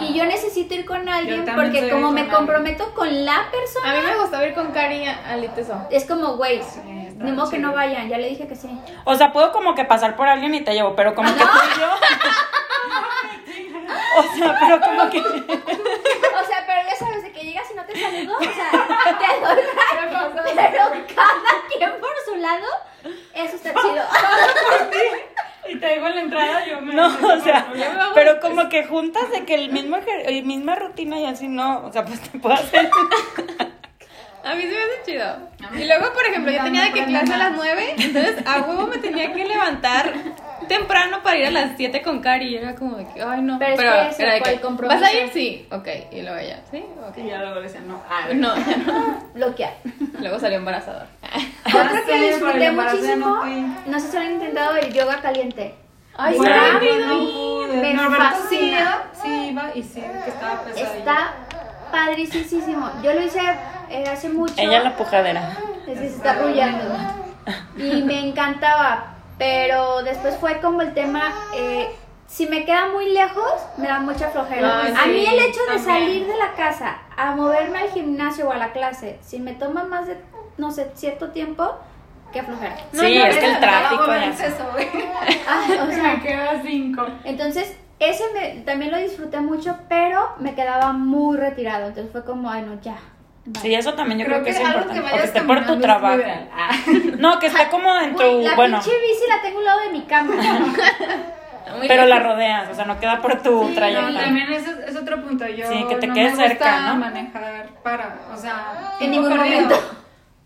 [0.00, 2.36] Y yo necesito ir con alguien porque como me alguien.
[2.36, 5.86] comprometo con la persona, A mí me gustaba ir con Cari al Iteso.
[5.90, 6.60] es como, güey,
[7.18, 8.68] ni modo que no vayan, ya le dije que sí.
[9.04, 11.46] O sea, puedo como que pasar por alguien y te llevo, pero como que tú
[11.76, 11.90] y yo.
[14.18, 15.18] o sea, pero como que.
[15.20, 18.70] O sea, pero ya sabes, de que llegas y no te saludo, o sea,
[19.18, 22.66] te doy la pero cada quien por su lado,
[23.34, 24.04] eso está chido.
[25.68, 26.94] Y te digo en la entrada, yo me.
[26.94, 27.68] No, o sea,
[28.14, 31.92] pero como que juntas de que el mismo el misma rutina y así no, o
[31.92, 32.90] sea, pues te puedo hacer.
[34.42, 35.36] A mí se me hace chido.
[35.78, 37.58] Y luego, por ejemplo, yo tenía de que clase a las más.
[37.58, 40.14] 9, entonces a huevo me tenía que levantar
[40.70, 42.46] temprano para ir a las 7 con Cari.
[42.46, 43.58] Y era como de que, ay, no.
[43.58, 45.00] Pero es que era de que, el compromiso.
[45.00, 45.30] ¿Vas a ir?
[45.32, 45.88] Sí, ok.
[46.12, 47.18] Y luego ella, sí, ok.
[47.18, 48.00] Y ya luego le decían, no.
[48.08, 49.24] Ah, No, ya no.
[49.34, 49.74] Bloquear.
[50.20, 51.06] Luego salió embarazador.
[51.66, 55.74] Otra que disfruté muchísimo, no no sé si han intentado el yoga caliente.
[56.16, 56.54] Ay, Bueno,
[57.06, 57.76] no pude.
[57.80, 59.02] Me Norberto sí fascina.
[59.22, 60.98] sí iba y sí, que estaba pesadillo.
[60.98, 61.34] Está
[61.90, 62.90] padricísimo.
[63.02, 63.40] Yo lo hice
[63.90, 64.54] eh, hace mucho.
[64.56, 65.56] Ella la pujadera.
[65.86, 66.84] Es que se está arrullando.
[67.76, 69.09] Y me encantaba.
[69.40, 71.32] Pero después fue como el tema.
[71.56, 71.88] eh,
[72.26, 74.82] si me queda muy lejos, me da mucha flojera.
[74.84, 75.84] Ay, a mí el hecho de también.
[75.84, 79.82] salir de la casa a moverme al gimnasio o a la clase, si me toma
[79.82, 80.16] más de,
[80.56, 81.74] no sé, cierto tiempo,
[82.32, 82.76] qué flojera.
[82.92, 84.64] No, sí, yo es que el tráfico es eso.
[85.48, 87.04] Ah, o sea, Me queda cinco.
[87.24, 91.88] entonces, ese me- también lo disfruté mucho, pero me quedaba muy retirado.
[91.88, 92.96] Entonces fue como, ay, no, ya.
[93.62, 95.00] Sí, eso también yo creo, que, es algo importante.
[95.14, 96.22] o que esté por tu trabajo.
[96.54, 96.70] Ah.
[97.18, 98.22] No, que esté como en tu.
[98.22, 100.34] Güey, la bueno, pinche bici la tengo a un lado de mi cama.
[101.86, 104.10] Pero la rodeas, o sea, no queda por tu Sí, trayecto.
[104.10, 105.46] No, también es, es otro punto.
[105.46, 106.96] Yo Sí, que te no quedes me gusta cerca, ¿no?
[106.96, 109.80] manejar para, o sea, En ningún momento.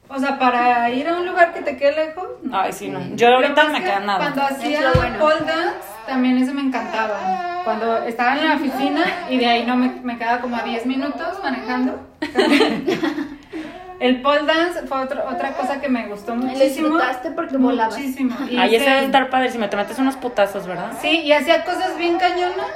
[0.08, 2.28] O sea, para ir a un lugar que te quede lejos.
[2.42, 2.58] no.
[2.60, 3.00] Ay, sí, no.
[3.16, 4.18] Yo ahorita me que queda nada.
[4.18, 5.18] Cuando hacía bueno.
[5.18, 7.18] pole dance, también eso me encantaba.
[7.64, 10.84] Cuando estaba en la oficina y de ahí no me, me quedaba como a 10
[10.86, 11.98] minutos manejando.
[14.00, 16.88] El pole dance fue otro- otra cosa que me gustó Lo muchísimo.
[16.88, 17.96] disfrutaste porque volabas.
[17.96, 18.36] Muchísimo.
[18.50, 20.92] Y Ahí ese debe estar padre si me te metes unos putazos, ¿verdad?
[21.00, 22.66] Sí, y hacía cosas bien cañonas,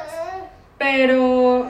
[0.79, 1.67] pero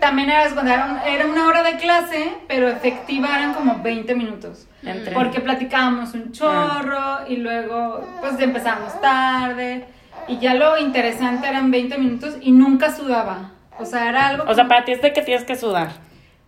[0.00, 4.14] también era, cuando era, un- era una hora de clase, pero efectiva eran como 20
[4.14, 4.66] minutos.
[4.82, 9.84] Entre- Porque platicábamos un chorro y luego pues empezamos tarde
[10.28, 13.50] y ya lo interesante eran 20 minutos y nunca sudaba.
[13.78, 14.44] O sea, era algo...
[14.46, 15.90] O sea, para ti es de que tienes que sudar.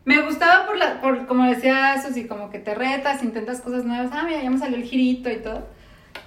[0.05, 4.11] Me gustaba por, la, por como decía Susi, como que te retas, intentas cosas nuevas.
[4.13, 5.67] Ah, mira, ya me salió el girito y todo.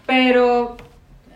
[0.06, 0.78] Pero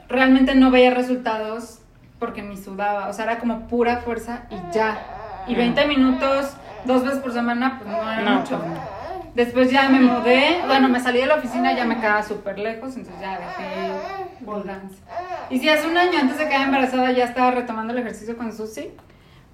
[0.08, 1.80] realmente no veía resultados
[2.18, 3.10] porque ni sudaba.
[3.10, 5.00] O sea, era como pura fuerza y ya.
[5.48, 6.54] Y 20 minutos,
[6.86, 8.62] dos veces por semana, pues no era No, mucho.
[9.36, 12.96] Después ya me mudé, bueno, me salí de la oficina, ya me quedaba súper lejos,
[12.96, 14.74] entonces ya dejé pole.
[15.50, 18.56] Y sí, hace un año antes de quedar embarazada ya estaba retomando el ejercicio con
[18.56, 18.92] Susi,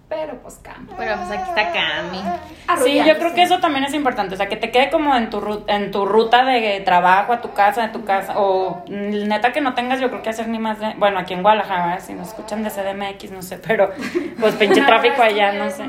[0.08, 0.96] pero pues cambia.
[0.98, 2.22] Pero pues aquí está Cami.
[2.84, 5.30] Sí, yo creo que eso también es importante, o sea, que te quede como en
[5.30, 9.28] tu, ru- en tu ruta de trabajo, a tu casa, de tu casa, o mm,
[9.28, 12.00] neta que no tengas, yo creo que hacer ni más de, bueno, aquí en Guadalajara,
[12.00, 13.92] si nos escuchan de CDMX, no sé, pero
[14.40, 15.84] pues pinche tráfico allá, no sé.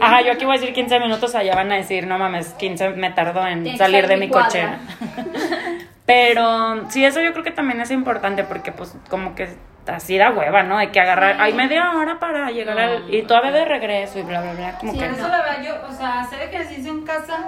[0.00, 2.90] Ajá, yo aquí voy a decir 15 minutos, allá van a decir, no mames, 15
[2.90, 4.78] me tardó en salir de mi cochera.
[6.06, 9.48] Pero sí, eso yo creo que también es importante porque pues como que
[9.88, 10.76] así da hueva, ¿no?
[10.78, 13.12] Hay que agarrar, hay media hora para llegar al...
[13.14, 15.06] Y todavía de regreso y bla, bla, bla, como Sí, que...
[15.06, 17.38] Eso la verdad yo, o sea, hacer ejercicio en casa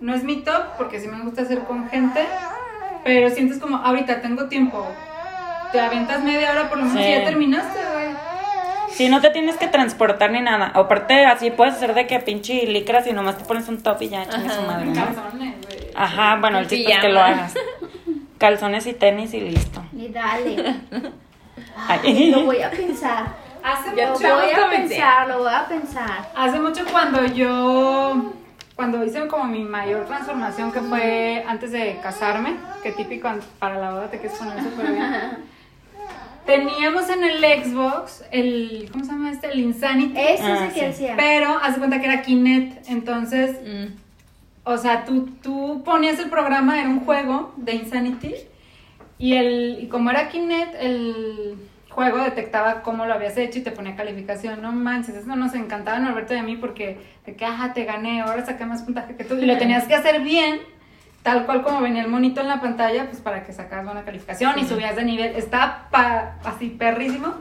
[0.00, 2.24] no es mi top, porque sí me gusta hacer con gente,
[3.04, 4.86] pero sientes como, ahorita tengo tiempo,
[5.72, 7.08] te avientas media hora por lo menos Sí.
[7.08, 8.06] y ya terminaste, güey.
[8.90, 10.70] Si no te tienes que transportar ni nada.
[10.72, 14.08] Aparte, así puedes hacer de que pinche licras y nomás te pones un top y
[14.10, 14.94] ya chingue su madre, ¿no?
[14.94, 15.90] Calzones, güey.
[15.96, 17.54] Ajá, bueno, el chiste es que lo hagas.
[18.38, 19.82] Calzones y tenis y listo.
[19.96, 20.74] Y dale.
[21.76, 22.30] Ay.
[22.30, 23.26] Lo voy a pensar.
[23.62, 26.30] Hace Lo mucho, voy a pensar, lo voy a pensar.
[26.36, 28.32] hace mucho cuando yo,
[28.76, 33.90] cuando hice como mi mayor transformación, que fue antes de casarme, que típico para la
[33.92, 35.12] boda te quieres poner súper bien.
[36.46, 39.46] Teníamos en el Xbox el, ¿cómo se llama este?
[39.46, 40.12] El Insanity.
[40.20, 40.86] Ese Ah, es el que sí.
[40.86, 41.14] decía.
[41.16, 43.94] Pero haz de cuenta que era Kinect, entonces, Mm.
[44.64, 48.34] o sea, tú, tú ponías el programa, era un juego de Insanity,
[49.18, 51.56] y, el, y como era Kinect, el
[51.90, 54.60] juego detectaba cómo lo habías hecho y te ponía calificación.
[54.62, 58.20] No manches, eso nos encantaba Norberto y a mí porque de que, ajá, te gané,
[58.22, 60.60] ahora saqué más puntaje que tú, y lo tenías que hacer bien.
[61.22, 64.58] Tal cual como venía el monito en la pantalla, pues para que sacaras buena calificación
[64.58, 65.34] y subías de nivel.
[65.36, 67.32] Estaba pa- así perrísimo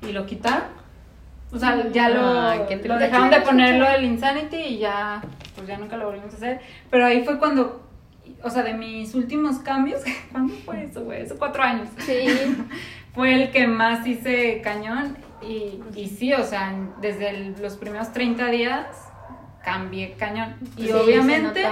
[0.00, 0.80] y lo quitaron.
[1.52, 5.20] O sea, ya lo, qué lo dejaron de ponerlo del Insanity y ya,
[5.54, 6.60] pues ya nunca lo volvimos a hacer.
[6.88, 7.89] Pero ahí fue cuando,
[8.42, 11.22] o sea, de mis últimos cambios, ¿cuándo fue eso, güey?
[11.22, 11.88] Hace cuatro años.
[11.98, 12.26] Sí.
[13.12, 18.12] Fue el que más hice cañón y, y sí, o sea, desde el- los primeros
[18.12, 18.86] 30 días
[19.64, 20.54] cambié cañón.
[20.76, 21.66] Y Sí, obviamente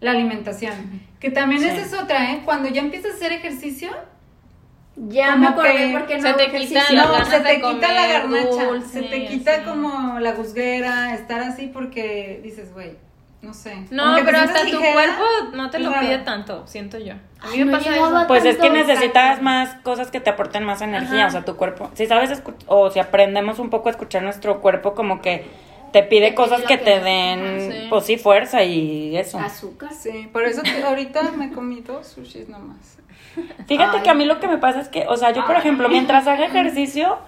[0.00, 0.72] la alimentación,
[1.20, 1.68] que también Sí.
[1.68, 2.40] esa es otra, ¿eh?
[2.46, 3.90] Cuando ya empiezas a hacer ejercicio,
[4.96, 7.92] Ya me acordé que porque no se te las no, ganas se de te quita
[7.92, 12.92] la garnacha, dulce, se te quita como la gusguera, estar así porque dices, güey,
[13.42, 13.84] no sé.
[13.90, 15.22] No, Aunque te pero hasta tu ligera, cuerpo
[15.54, 16.00] no te lo raro.
[16.00, 17.14] pide tanto, siento yo.
[17.40, 18.24] A mí Ay, me no pasa eso.
[18.28, 19.42] Pues es que necesitas exacto.
[19.42, 21.26] más cosas que te aporten más energía, Ajá.
[21.26, 21.90] o sea, tu cuerpo.
[21.94, 25.44] Si sabes escu- o si aprendemos un poco a escuchar nuestro cuerpo, como que
[25.92, 27.86] te pide Te cosas pide que te den, Sí.
[27.90, 29.38] pues sí, fuerza y eso.
[29.38, 29.90] Azúcar.
[29.92, 32.98] Sí, por eso que ahorita me comí dos sushis nomás.
[33.66, 34.02] Fíjate Ay.
[34.02, 36.26] que a mí lo que me pasa es que, o sea, yo por ejemplo, mientras
[36.26, 37.18] haga ejercicio,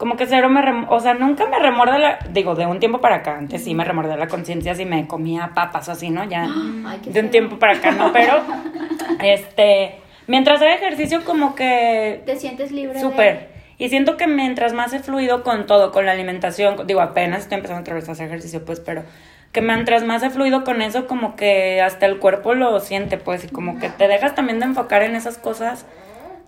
[0.00, 3.00] como que cero me, rem- o sea, nunca me remorde la, digo, de un tiempo
[3.02, 6.24] para acá, antes sí me remordía la conciencia si me comía papas o así, ¿no?
[6.24, 6.44] Ya,
[6.86, 7.30] Ay, de un feo.
[7.30, 8.10] tiempo para acá, ¿no?
[8.10, 8.32] Pero,
[9.22, 12.94] este, mientras haga ejercicio como que Te sientes libre.
[12.94, 13.50] de- Súper.
[13.78, 17.56] Y siento que mientras más he fluido con todo, con la alimentación, digo, apenas estoy
[17.56, 19.04] empezando otra vez a hacer ejercicio, pues, pero
[19.52, 23.44] que mientras más he fluido con eso, como que hasta el cuerpo lo siente, pues,
[23.44, 25.86] y como que te dejas también de enfocar en esas cosas,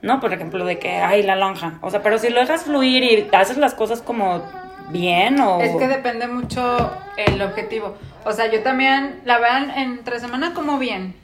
[0.02, 0.20] ¿no?
[0.20, 1.78] Por ejemplo, de que, ay, la lonja.
[1.80, 4.42] O sea, pero si lo dejas fluir y haces las cosas como
[4.90, 5.60] bien o...
[5.60, 7.96] Es que depende mucho el objetivo.
[8.24, 11.14] O sea, yo también, la verdad, entre semana como bien.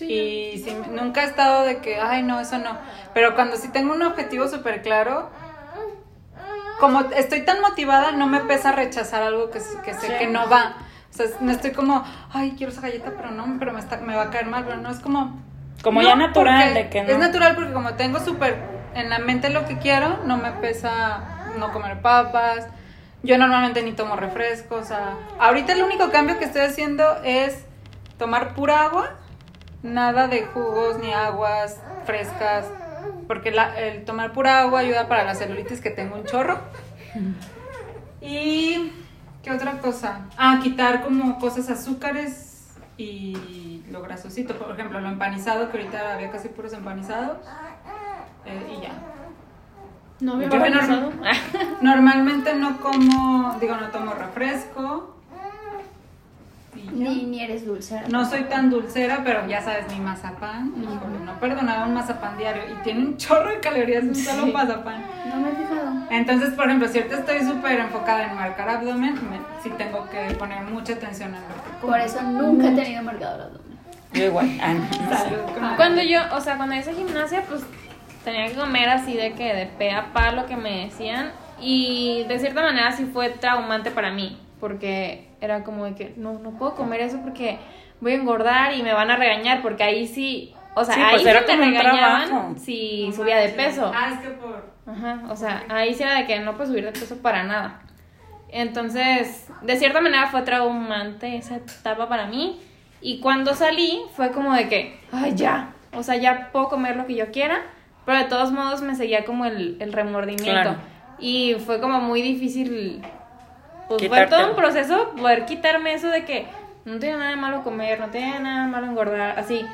[0.00, 2.78] Y sí, nunca he estado de que, ay, no, eso no.
[3.14, 5.28] Pero cuando sí tengo un objetivo súper claro,
[6.78, 10.76] como estoy tan motivada, no me pesa rechazar algo que, que sé que no va.
[11.10, 14.14] O sea, no estoy como, ay, quiero esa galleta, pero no, pero me, está, me
[14.14, 14.64] va a caer mal.
[14.64, 15.47] Pero no, es como...
[15.82, 17.08] Como no, ya natural porque de que no.
[17.10, 18.56] Es natural porque como tengo súper
[18.94, 21.20] en la mente lo que quiero, no me pesa
[21.58, 22.66] no comer papas.
[23.22, 24.80] Yo normalmente ni tomo refrescos.
[24.82, 27.64] O sea, ahorita el único cambio que estoy haciendo es
[28.16, 29.14] tomar pura agua,
[29.82, 32.66] nada de jugos ni aguas frescas,
[33.26, 36.58] porque la- el tomar pura agua ayuda para la celulitis que tengo un chorro.
[38.20, 38.92] Y
[39.42, 40.20] qué otra cosa?
[40.36, 42.47] Ah, quitar como cosas azúcares
[42.98, 47.38] y lo grasosito, por ejemplo, lo empanizado, que ahorita había casi puros empanizados.
[48.44, 48.92] eh, y ya.
[50.20, 51.12] No había Yo organizado.
[51.80, 55.14] Normalmente no como, digo, no tomo refresco.
[56.92, 58.00] Ni, ni eres dulce.
[58.10, 60.72] No soy tan dulcera, pero ya sabes, mi mazapán.
[60.82, 62.62] Híjole, no perdonaba un mazapán diario.
[62.70, 65.02] Y tiene un chorro de calorías un solo mazapán.
[65.28, 65.92] No me he fijado.
[66.10, 70.34] Entonces, por ejemplo, si ahorita estoy súper enfocada en marcar abdomen, me- sí tengo que
[70.36, 71.92] poner mucha atención en lo que como.
[71.92, 73.78] Por eso nunca he tenido marcador abdomen.
[74.14, 74.58] Yo igual.
[74.62, 75.16] Ah, no.
[75.16, 77.62] Salud Cuando yo, o sea, cuando hice gimnasia, pues
[78.24, 81.30] tenía que comer así de que de pe a pa lo que me decían.
[81.60, 84.38] Y de cierta manera sí fue traumante para mí.
[84.60, 87.58] Porque era como de que no, no puedo comer eso porque
[88.00, 89.62] voy a engordar y me van a regañar.
[89.62, 92.54] Porque ahí sí, o sea, Sí, ahí pues sí un regañaban trabajo.
[92.58, 93.90] si subía de peso.
[93.94, 94.66] Ah, es que por.
[94.86, 97.80] Ajá, o sea, ahí sí era de que no puedes subir de peso para nada.
[98.50, 102.60] Entonces, de cierta manera fue traumante esa etapa para mí.
[103.00, 107.06] Y cuando salí fue como de que, ay, ya, o sea, ya puedo comer lo
[107.06, 107.62] que yo quiera,
[108.04, 110.44] pero de todos modos me seguía como el, el remordimiento.
[110.62, 110.76] Claro.
[111.20, 113.02] Y fue como muy difícil,
[113.88, 114.42] pues fue Quitártelo.
[114.42, 116.46] todo un proceso poder quitarme eso de que
[116.84, 119.64] no tiene nada de malo comer, no tiene nada de malo engordar, así.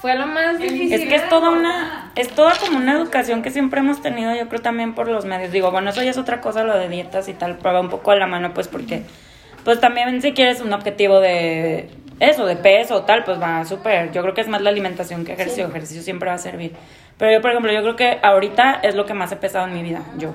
[0.00, 0.92] Fue lo más difícil.
[0.92, 4.48] Es que es toda una, es toda como una educación que siempre hemos tenido, yo
[4.48, 5.52] creo también por los medios.
[5.52, 8.10] Digo, bueno, eso ya es otra cosa, lo de dietas y tal, prueba un poco
[8.10, 9.04] a la mano, pues porque,
[9.62, 14.10] pues también si quieres un objetivo de eso, de peso o tal, pues va súper.
[14.10, 16.74] Yo creo que es más la alimentación que ejercicio, ejercicio siempre va a servir.
[17.16, 19.74] Pero yo, por ejemplo, yo creo que ahorita es lo que más he pesado en
[19.74, 20.32] mi vida, yo.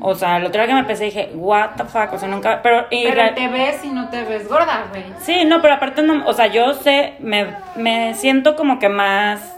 [0.00, 2.60] O sea, el otro día que me pesé dije, what the fuck, o sea, nunca,
[2.62, 2.86] pero...
[2.90, 5.04] y Pero la- te ves y no te ves gorda, güey.
[5.20, 9.56] Sí, no, pero aparte no, o sea, yo sé, me, me siento como que más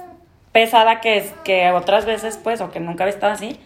[0.52, 3.58] pesada que, que otras veces, pues, o que nunca había estado así.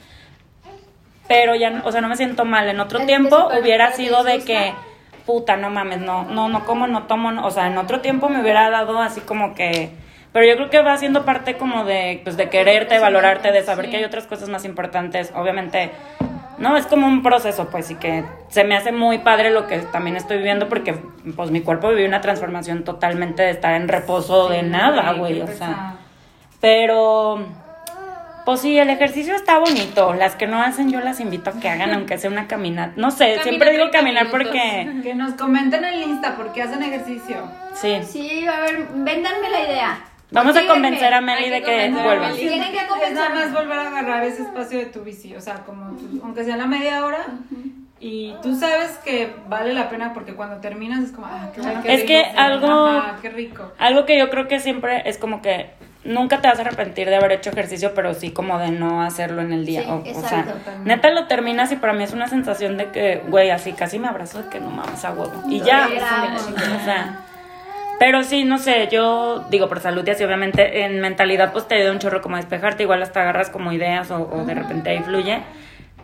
[1.26, 2.68] Pero ya, no- o sea, no me siento mal.
[2.68, 4.74] En otro Es tiempo hubiera sido de que,
[5.26, 8.28] puta, no mames, no, no, no como, no tomo, no- o sea, en otro tiempo
[8.28, 9.90] me hubiera dado así como que...
[10.32, 13.86] Pero yo creo que va siendo parte como de, pues, de quererte, valorarte, de saber
[13.86, 13.90] Sí.
[13.92, 15.32] que hay otras cosas más importantes.
[15.36, 15.92] Obviamente,
[16.58, 19.78] no, es como un proceso, pues, y que se me hace muy padre lo que
[19.78, 20.94] también estoy viviendo porque,
[21.36, 25.46] pues, mi cuerpo vivió una transformación totalmente de estar en reposo de nada, güey, o
[25.46, 25.96] sea.
[26.60, 27.44] Pero,
[28.44, 30.14] pues sí, el ejercicio está bonito.
[30.14, 32.92] Las que no hacen, yo las invito a que hagan, aunque sea una caminata.
[32.96, 34.44] No sé, Camina siempre digo 30 caminar minutos.
[34.44, 37.48] porque, Que nos comenten en el Insta porque hacen ejercicio.
[37.74, 38.00] sí.
[38.04, 39.98] Sí, a ver, véndanme la idea.
[40.34, 42.32] Vamos a convencer a Meli de que convencer vuelva.
[42.32, 43.34] Tienen que Es nada convencerme.
[43.36, 46.56] más volver a agarrar ese espacio de tu bici, o sea, como tú- aunque sea
[46.56, 47.24] la media hora.
[48.00, 51.80] Y tú sabes que vale la pena porque cuando terminas es como, ah, qué bueno
[51.84, 53.72] Es rico, que sí, algo- ajá, qué rico.
[53.78, 55.70] Algo que yo creo que siempre es como que
[56.04, 59.40] nunca te vas a arrepentir de haber hecho ejercicio, pero sí como de no hacerlo
[59.40, 59.84] en el día.
[59.84, 60.44] Sí, o, o sea,
[60.84, 64.08] neta lo terminas y para mí es una sensación de que, güey, así casi me
[64.08, 65.42] abrazo de que no mames a huevo.
[65.48, 65.86] Y ya.
[65.88, 67.20] O sea,
[67.98, 71.76] pero sí, no sé, yo digo por salud y así, obviamente en mentalidad pues te
[71.76, 74.90] ayuda un chorro como a despejarte, igual hasta agarras como ideas o, o de repente
[74.90, 75.42] ahí fluye.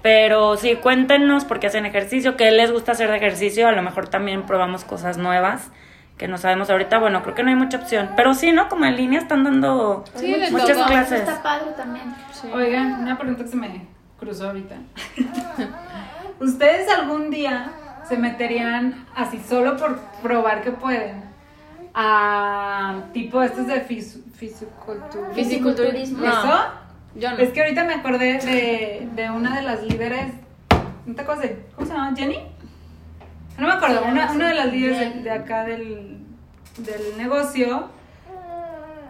[0.02, 3.82] Pero sí, cuéntenos por qué hacen ejercicio, qué les gusta hacer de ejercicio, a lo
[3.82, 5.70] mejor también probamos cosas nuevas
[6.16, 8.68] que no sabemos ahorita, bueno, creo que no hay mucha opción, pero sí, ¿no?
[8.68, 10.86] Como en línea están dando Sí, muchas todo.
[10.86, 11.20] clases.
[11.20, 12.14] Está padre también.
[12.52, 13.86] Oigan, una pregunta que se me
[14.18, 14.76] cruzó ahorita.
[16.40, 17.70] ¿Ustedes algún día
[18.08, 21.22] se meterían así solo por probar que pueden
[21.94, 25.34] a tipo estos de fis- fisiculturismo.
[25.34, 26.18] Fisiculturismo.
[26.24, 26.28] No.
[26.28, 26.58] ¿Eso?
[27.16, 27.38] Yo no.
[27.38, 30.32] Es que ahorita me acordé de, de una de las líderes,
[31.06, 32.14] ¿no te acuerdas de, ¿cómo se llama?
[32.16, 32.38] ¿Jenny?
[33.58, 36.18] No me acuerdo, Sí, una, una de las líderes de, acá del,
[36.78, 37.88] del negocio.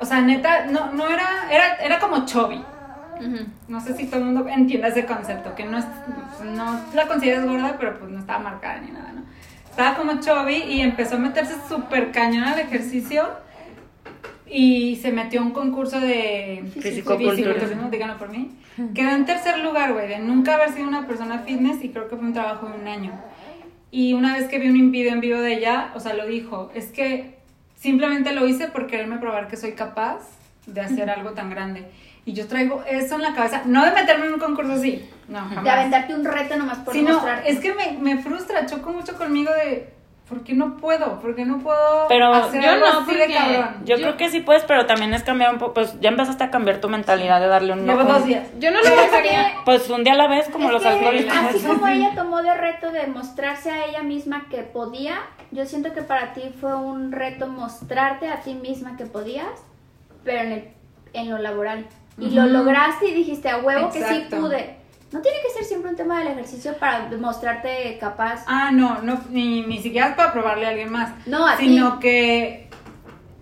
[0.00, 2.64] O sea, neta, no, no era, era, era como chubby.
[3.68, 5.84] No sé si todo el mundo entiende ese concepto, que no, es,
[6.42, 9.19] no la consideras gorda, pero pues no estaba marcada ni nada, ¿no?
[9.80, 13.30] Estaba como chubby y empezó a meterse súper cañón al ejercicio
[14.46, 18.50] y se metió a un concurso de fisicoculturismo, díganlo por mí.
[18.94, 22.16] Quedó en tercer lugar, güey, de nunca haber sido una persona fitness y creo que
[22.16, 23.12] fue un trabajo de un año.
[23.90, 26.70] Y una vez que vi un video en vivo de ella, o sea, lo dijo,
[26.74, 27.38] es que
[27.74, 30.28] simplemente lo hice por quererme probar que soy capaz
[30.66, 31.86] de hacer algo tan grande.
[32.30, 35.40] Y yo traigo eso en la cabeza, no de meterme en un concurso así, no,
[35.40, 35.64] jamás.
[35.64, 37.50] De aventarte un reto nomás por Sí, no, mostrarte.
[37.50, 39.92] es que me, me frustra, choco mucho conmigo de,
[40.28, 41.18] ¿por qué no puedo?
[41.18, 43.76] ¿Por qué no puedo Pero hacer yo algo no, así de porque cabrón?
[43.84, 46.50] Yo, creo que sí puedes, pero también es cambiar un poco, pues ya empezaste a
[46.52, 48.46] cambiar tu mentalidad de darle un Llevo un- dos días.
[48.60, 51.34] Yo no lo que- Pues un día a la vez, como Es los alcohólicos.
[51.36, 55.16] Así como ella tomó de reto de mostrarse a ella misma que podía,
[55.50, 59.48] yo siento que para ti fue un reto mostrarte a ti misma que podías,
[60.22, 60.68] pero en, el-
[61.12, 61.86] en lo laboral.
[62.18, 64.76] Y lo lograste y dijiste a huevo que sí pude.
[65.12, 68.44] No tiene que ser siempre un tema del ejercicio para demostrarte capaz.
[68.46, 71.12] Ah, no, no ni, ni siquiera es para probarle a alguien más.
[71.26, 72.00] No, a sino ti.
[72.00, 72.68] que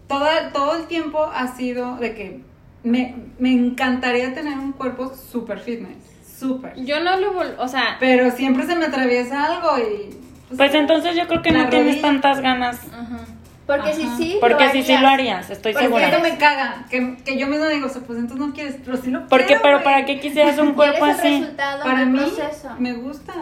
[0.07, 2.41] toda, todo el tiempo ha sido de que
[2.85, 5.99] me, me encantaría tener un cuerpo super fitness,
[6.39, 6.75] súper.
[6.83, 7.55] Yo no lo vol...
[7.59, 10.16] O sea, Pero siempre se me atraviesa algo y...
[10.57, 12.79] Pues entonces yo creo que no tienes tantas ganas.
[12.87, 13.27] ajá.
[13.69, 13.95] Porque Ajá.
[14.01, 15.03] si sí, Porque sí, sí harías.
[15.03, 16.09] lo harías, estoy Porque segura.
[16.09, 18.97] eso me caga, que, que yo mismo digo, o sea, pues entonces no quieres, pero
[18.97, 19.83] sí lo Porque, quiero, pero.
[19.85, 21.41] ¿para qué quisieras un cuerpo así?
[21.41, 22.71] resultado Para mí, proceso.
[22.79, 23.35] me gusta,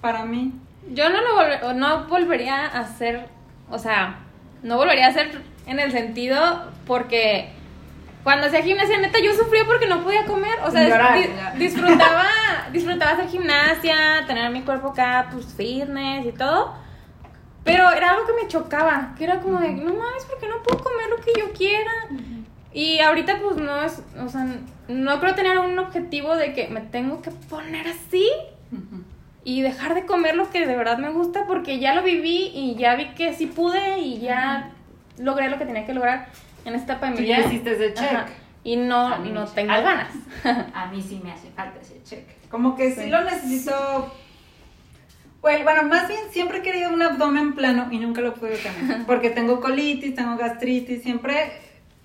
[0.00, 0.52] para mí.
[0.92, 3.28] Yo no lo volver- no volvería a hacer,
[3.70, 4.20] o sea,
[4.62, 7.50] no volvería a hacer en el sentido porque
[8.24, 11.18] cuando hacía gimnasia neta yo sufría porque no podía comer, o sea, llorar,
[11.58, 12.24] disfrutaba
[12.72, 16.74] disfrutaba hacer gimnasia, tener mi cuerpo acá pues fitness y todo.
[17.66, 20.62] Pero era algo que me chocaba, que era como de, no mames, ¿por qué no
[20.62, 21.90] puedo comer lo que yo quiera?
[22.72, 24.46] Y ahorita pues no es, o sea,
[24.88, 28.28] no creo tener un objetivo de que me tengo que poner así
[29.44, 32.74] y dejar de comer lo que de verdad me gusta porque ya lo viví y
[32.76, 34.70] ya vi que sí pude y ya
[35.18, 36.28] logré lo que tenía que lograr
[36.64, 37.38] en esta etapa de mi Tú vida.
[37.40, 38.12] ya hiciste ese check.
[38.12, 38.26] Ajá.
[38.64, 39.14] Y no,
[39.54, 40.12] tengo ganas.
[40.74, 42.48] A mí sí me hace falta ese check.
[42.50, 43.10] Como que sí, Sí.
[43.10, 44.12] lo necesito.
[45.46, 49.04] Güey, Bueno, más bien siempre he querido un abdomen plano y nunca lo pude tener.
[49.06, 51.52] Porque tengo colitis, tengo gastritis, siempre,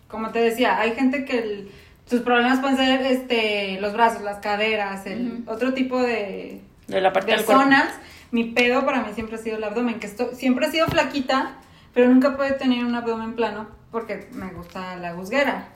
[0.07, 1.71] como te decía, hay gente que el-
[2.05, 7.11] sus problemas pueden ser este, los brazos, las caderas, el otro tipo de, De la
[7.11, 7.63] parte del cuerpo.
[7.63, 7.91] personas.
[8.29, 11.53] Mi pedo para mí siempre ha sido el abdomen, que estoy, siempre he sido flaquita,
[11.95, 15.69] pero nunca pude tener un abdomen plano porque me gusta la gusguera.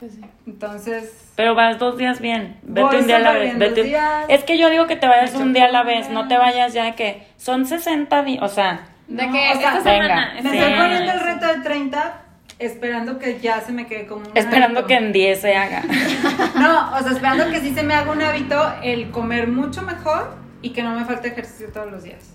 [0.00, 0.20] Pues sí.
[0.46, 2.56] Entonces, Pero vas dos días bien.
[2.62, 3.56] Vete un día a la vez.
[3.58, 3.82] Vete.
[3.84, 4.24] días.
[4.28, 6.08] Es que yo digo que te vayas Me un día a la vez.
[6.10, 8.42] No te vayas ya de que son 60 días.
[8.42, 10.32] O sea, De No, que o sea, esta venga, semana.
[10.32, 10.56] Me esta Sí.
[10.58, 12.22] estoy poniendo el reto de 30
[12.58, 14.86] esperando que ya se me quede como un esperando hábito.
[14.88, 15.82] que en 10 se haga.
[16.58, 20.34] No, o sea, esperando que sí se me haga un hábito el comer mucho mejor
[20.62, 22.32] y que no me falte ejercicio todos los días.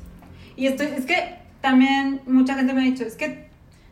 [0.56, 3.45] Y estoy, es que también mucha gente me ha dicho, es que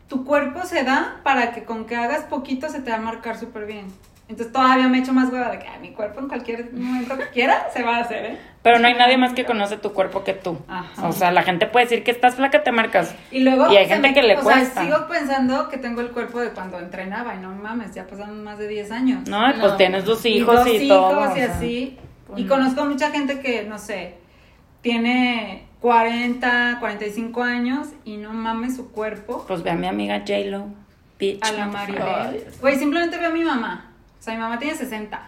[0.08, 3.38] tu cuerpo se da para que con que hagas poquito se te va a marcar
[3.38, 3.86] súper bien.
[4.26, 7.28] Entonces todavía me echo más hueva de que "Ay, mi cuerpo en cualquier momento que
[7.28, 8.38] quiera se va a hacer, ¿eh?
[8.62, 10.58] Pero no hay nadie más que conoce tu cuerpo que tú.
[10.66, 11.06] Ajá.
[11.08, 13.14] O sea, la gente puede decir que estás flaca, te marcas.
[13.30, 14.64] Y luego Y hay gente me- que le o cuesta.
[14.82, 18.42] Sea, sigo pensando que tengo el cuerpo de cuando entrenaba y no mames, ya pasaron
[18.42, 19.28] más de 10 años.
[19.28, 21.20] No, y pues tienes dos y hijos dos y, hijos todo.
[21.20, 21.54] o y sea.
[21.56, 21.98] así.
[22.26, 22.48] pues y no.
[22.48, 24.14] conozco mucha gente que, no sé,
[24.80, 30.68] tiene 40, 45 años y no mames su cuerpo Pues ve a mi amiga J-Lo.
[31.42, 32.46] A la Maribel.
[32.58, 33.92] Güey, simplemente veo a mi mamá.
[34.18, 35.20] O sea, mi mamá tiene 60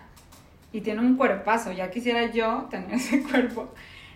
[0.73, 1.73] y tiene un cuerpazo.
[1.73, 3.69] Ya quisiera yo tener ese cuerpo.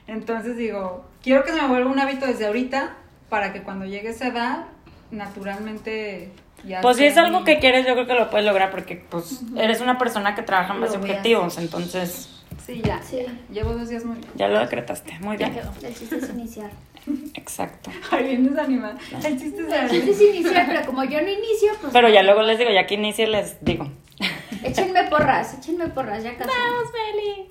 [0.06, 2.94] Entonces digo, quiero que se me vuelva un hábito desde ahorita
[3.28, 4.64] para que cuando llegue esa edad,
[5.10, 6.32] naturalmente
[6.64, 9.42] ya Pues si es algo que quieres, yo creo que lo puedes lograr porque pues
[9.58, 11.58] eres una persona que trabaja en base objetivos.
[11.58, 13.00] Entonces, Sí, ya.
[13.02, 13.26] Sí.
[13.50, 14.28] Llevo dos días muy bien.
[14.34, 15.18] ya lo decretaste.
[15.20, 15.60] Muy Ya bien.
[15.60, 15.72] quedó.
[15.88, 16.70] El chiste es iniciar.
[17.34, 17.90] Exacto.
[18.10, 18.96] Ay, bien desanimada.
[19.24, 22.22] El chiste es El chiste es iniciar, pero como yo no inicio, pues Pero ya
[22.22, 23.90] luego les digo, ya que inicie les digo.
[24.62, 26.50] échenme porras, échenme porras, ya casi.
[26.50, 27.46] Vamos, Feli.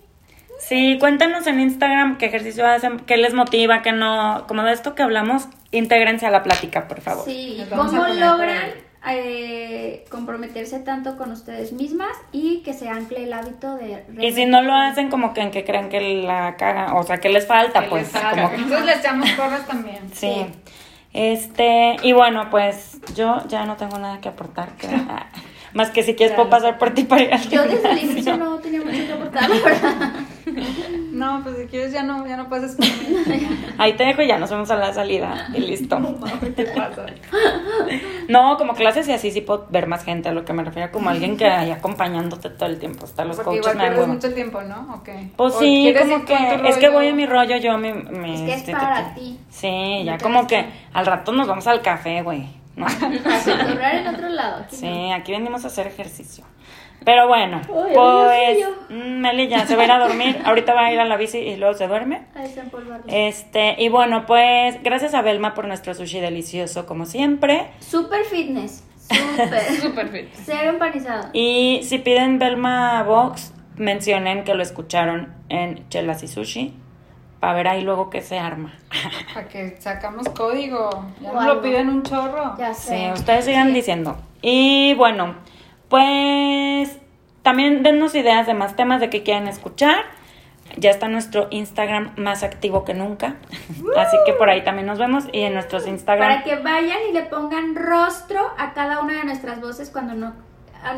[0.60, 4.46] Sí, cuéntanos en Instagram qué ejercicio hacen, qué les motiva, qué no.
[4.48, 7.24] Como de esto que hablamos, intégrense a la plática, por favor.
[7.26, 8.70] Sí, ¿cómo logran
[9.08, 14.04] eh, comprometerse tanto con ustedes mismas y que se ancle el hábito de...
[14.20, 17.20] Y si no lo hacen, como que en que crean que la cagan, o sea,
[17.20, 18.04] que les falta, Que pues.
[18.04, 18.30] les salga.
[18.44, 20.00] como que- Nosotros le echamos porras también.
[20.14, 20.46] sí.
[21.12, 24.70] Este, y bueno, pues yo ya no tengo nada que aportar.
[24.74, 24.88] que-
[25.74, 28.38] más que si quieres puedo pasar por ti para ir al Yo desde el inicio
[28.38, 29.50] no tenía mucho que aportar.
[31.12, 33.48] No, pues si quieres ya no, ya no puedes escribir.
[33.78, 35.98] Ahí te dejo y ya nos vemos a la salida y listo.
[36.56, 37.08] ¿Qué pasa?
[38.30, 40.92] No, como clases y así sí puedo ver más gente, a lo que me refiero
[40.92, 43.06] como alguien que vaya acompañando todo el tiempo.
[43.06, 44.96] Hasta los Porque coaches igual me mucho tiempo, ¿no?
[44.96, 45.10] Ok.
[45.36, 46.36] Pues ¿O sí, como que
[46.70, 49.40] es que voy en mi rollo yo, mi, mi Es que es este, para ti.
[49.50, 52.59] Sí, ya como que al rato nos vamos al café, güey.
[52.80, 52.86] ¿No?
[52.88, 54.64] A cotorrear en otro lado.
[54.64, 54.80] aquí no.
[54.80, 56.46] Sí, aquí venimos a hacer ejercicio.
[57.06, 58.58] Pero bueno, pues
[58.90, 60.42] mm, Meli ya se va a ir a dormir.
[60.46, 62.24] Ahorita va a ir a la bici y luego se duerme.
[63.08, 67.68] Este, y bueno, pues gracias a Belma por nuestro sushi delicioso como siempre.
[67.80, 68.84] Super fitness.
[69.10, 69.62] Super.
[69.82, 70.30] Súper fit.
[70.46, 71.30] Cero empanizado.
[71.34, 76.74] Y si piden Belma Box, mencionen que lo escucharon en Chelas y Sushi.
[77.40, 78.74] Para ver ahí luego qué se arma.
[79.34, 80.90] Para que sacamos código.
[81.22, 82.56] Ya nos lo piden un chorro.
[82.58, 83.12] Ya Sí, sé.
[83.14, 83.74] ustedes sigan Sí.
[83.74, 84.18] diciendo.
[84.42, 85.36] Y bueno,
[85.88, 86.98] pues
[87.42, 90.04] también dennos ideas de más temas de que quieren escuchar.
[90.78, 93.36] Ya está nuestro Instagram más activo que nunca.
[93.98, 95.26] Así que por ahí también nos vemos.
[95.32, 96.44] Y en nuestros Para Instagram.
[96.44, 100.34] que vayan y le pongan rostro a cada una de nuestras voces cuando no,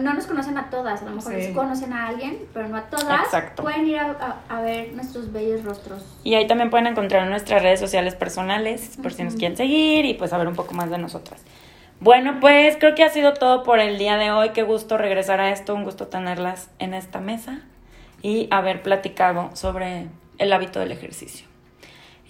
[0.02, 1.02] no nos conocen a todas.
[1.02, 1.42] A lo mejor Sí.
[1.48, 3.24] sí conocen a alguien, pero no a todas.
[3.26, 3.64] Exacto.
[3.64, 4.12] Pueden ir a,
[4.50, 6.04] a- a ver nuestros bellos rostros.
[6.24, 10.14] Y ahí también pueden encontrar nuestras redes sociales personales por si nos quieren seguir y
[10.14, 11.42] pues saber un poco más de nosotras.
[12.00, 14.50] Bueno, pues creo que ha sido todo por el día de hoy.
[14.50, 17.60] Qué gusto regresar a esto, un gusto tenerlas en esta mesa
[18.24, 20.08] y haber platicado sobre
[20.40, 21.48] el hábito del ejercicio.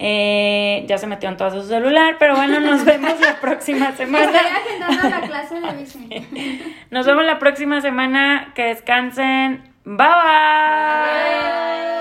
[0.04, 4.32] Eh, ya se metió en todo su celular, pero bueno, nos vemos la próxima semana.
[4.80, 5.56] la clase.
[6.89, 8.52] Nos vemos la próxima semana.
[8.56, 9.62] Que descansen.
[9.86, 11.91] Bye bye.
[11.95, 12.01] Bye.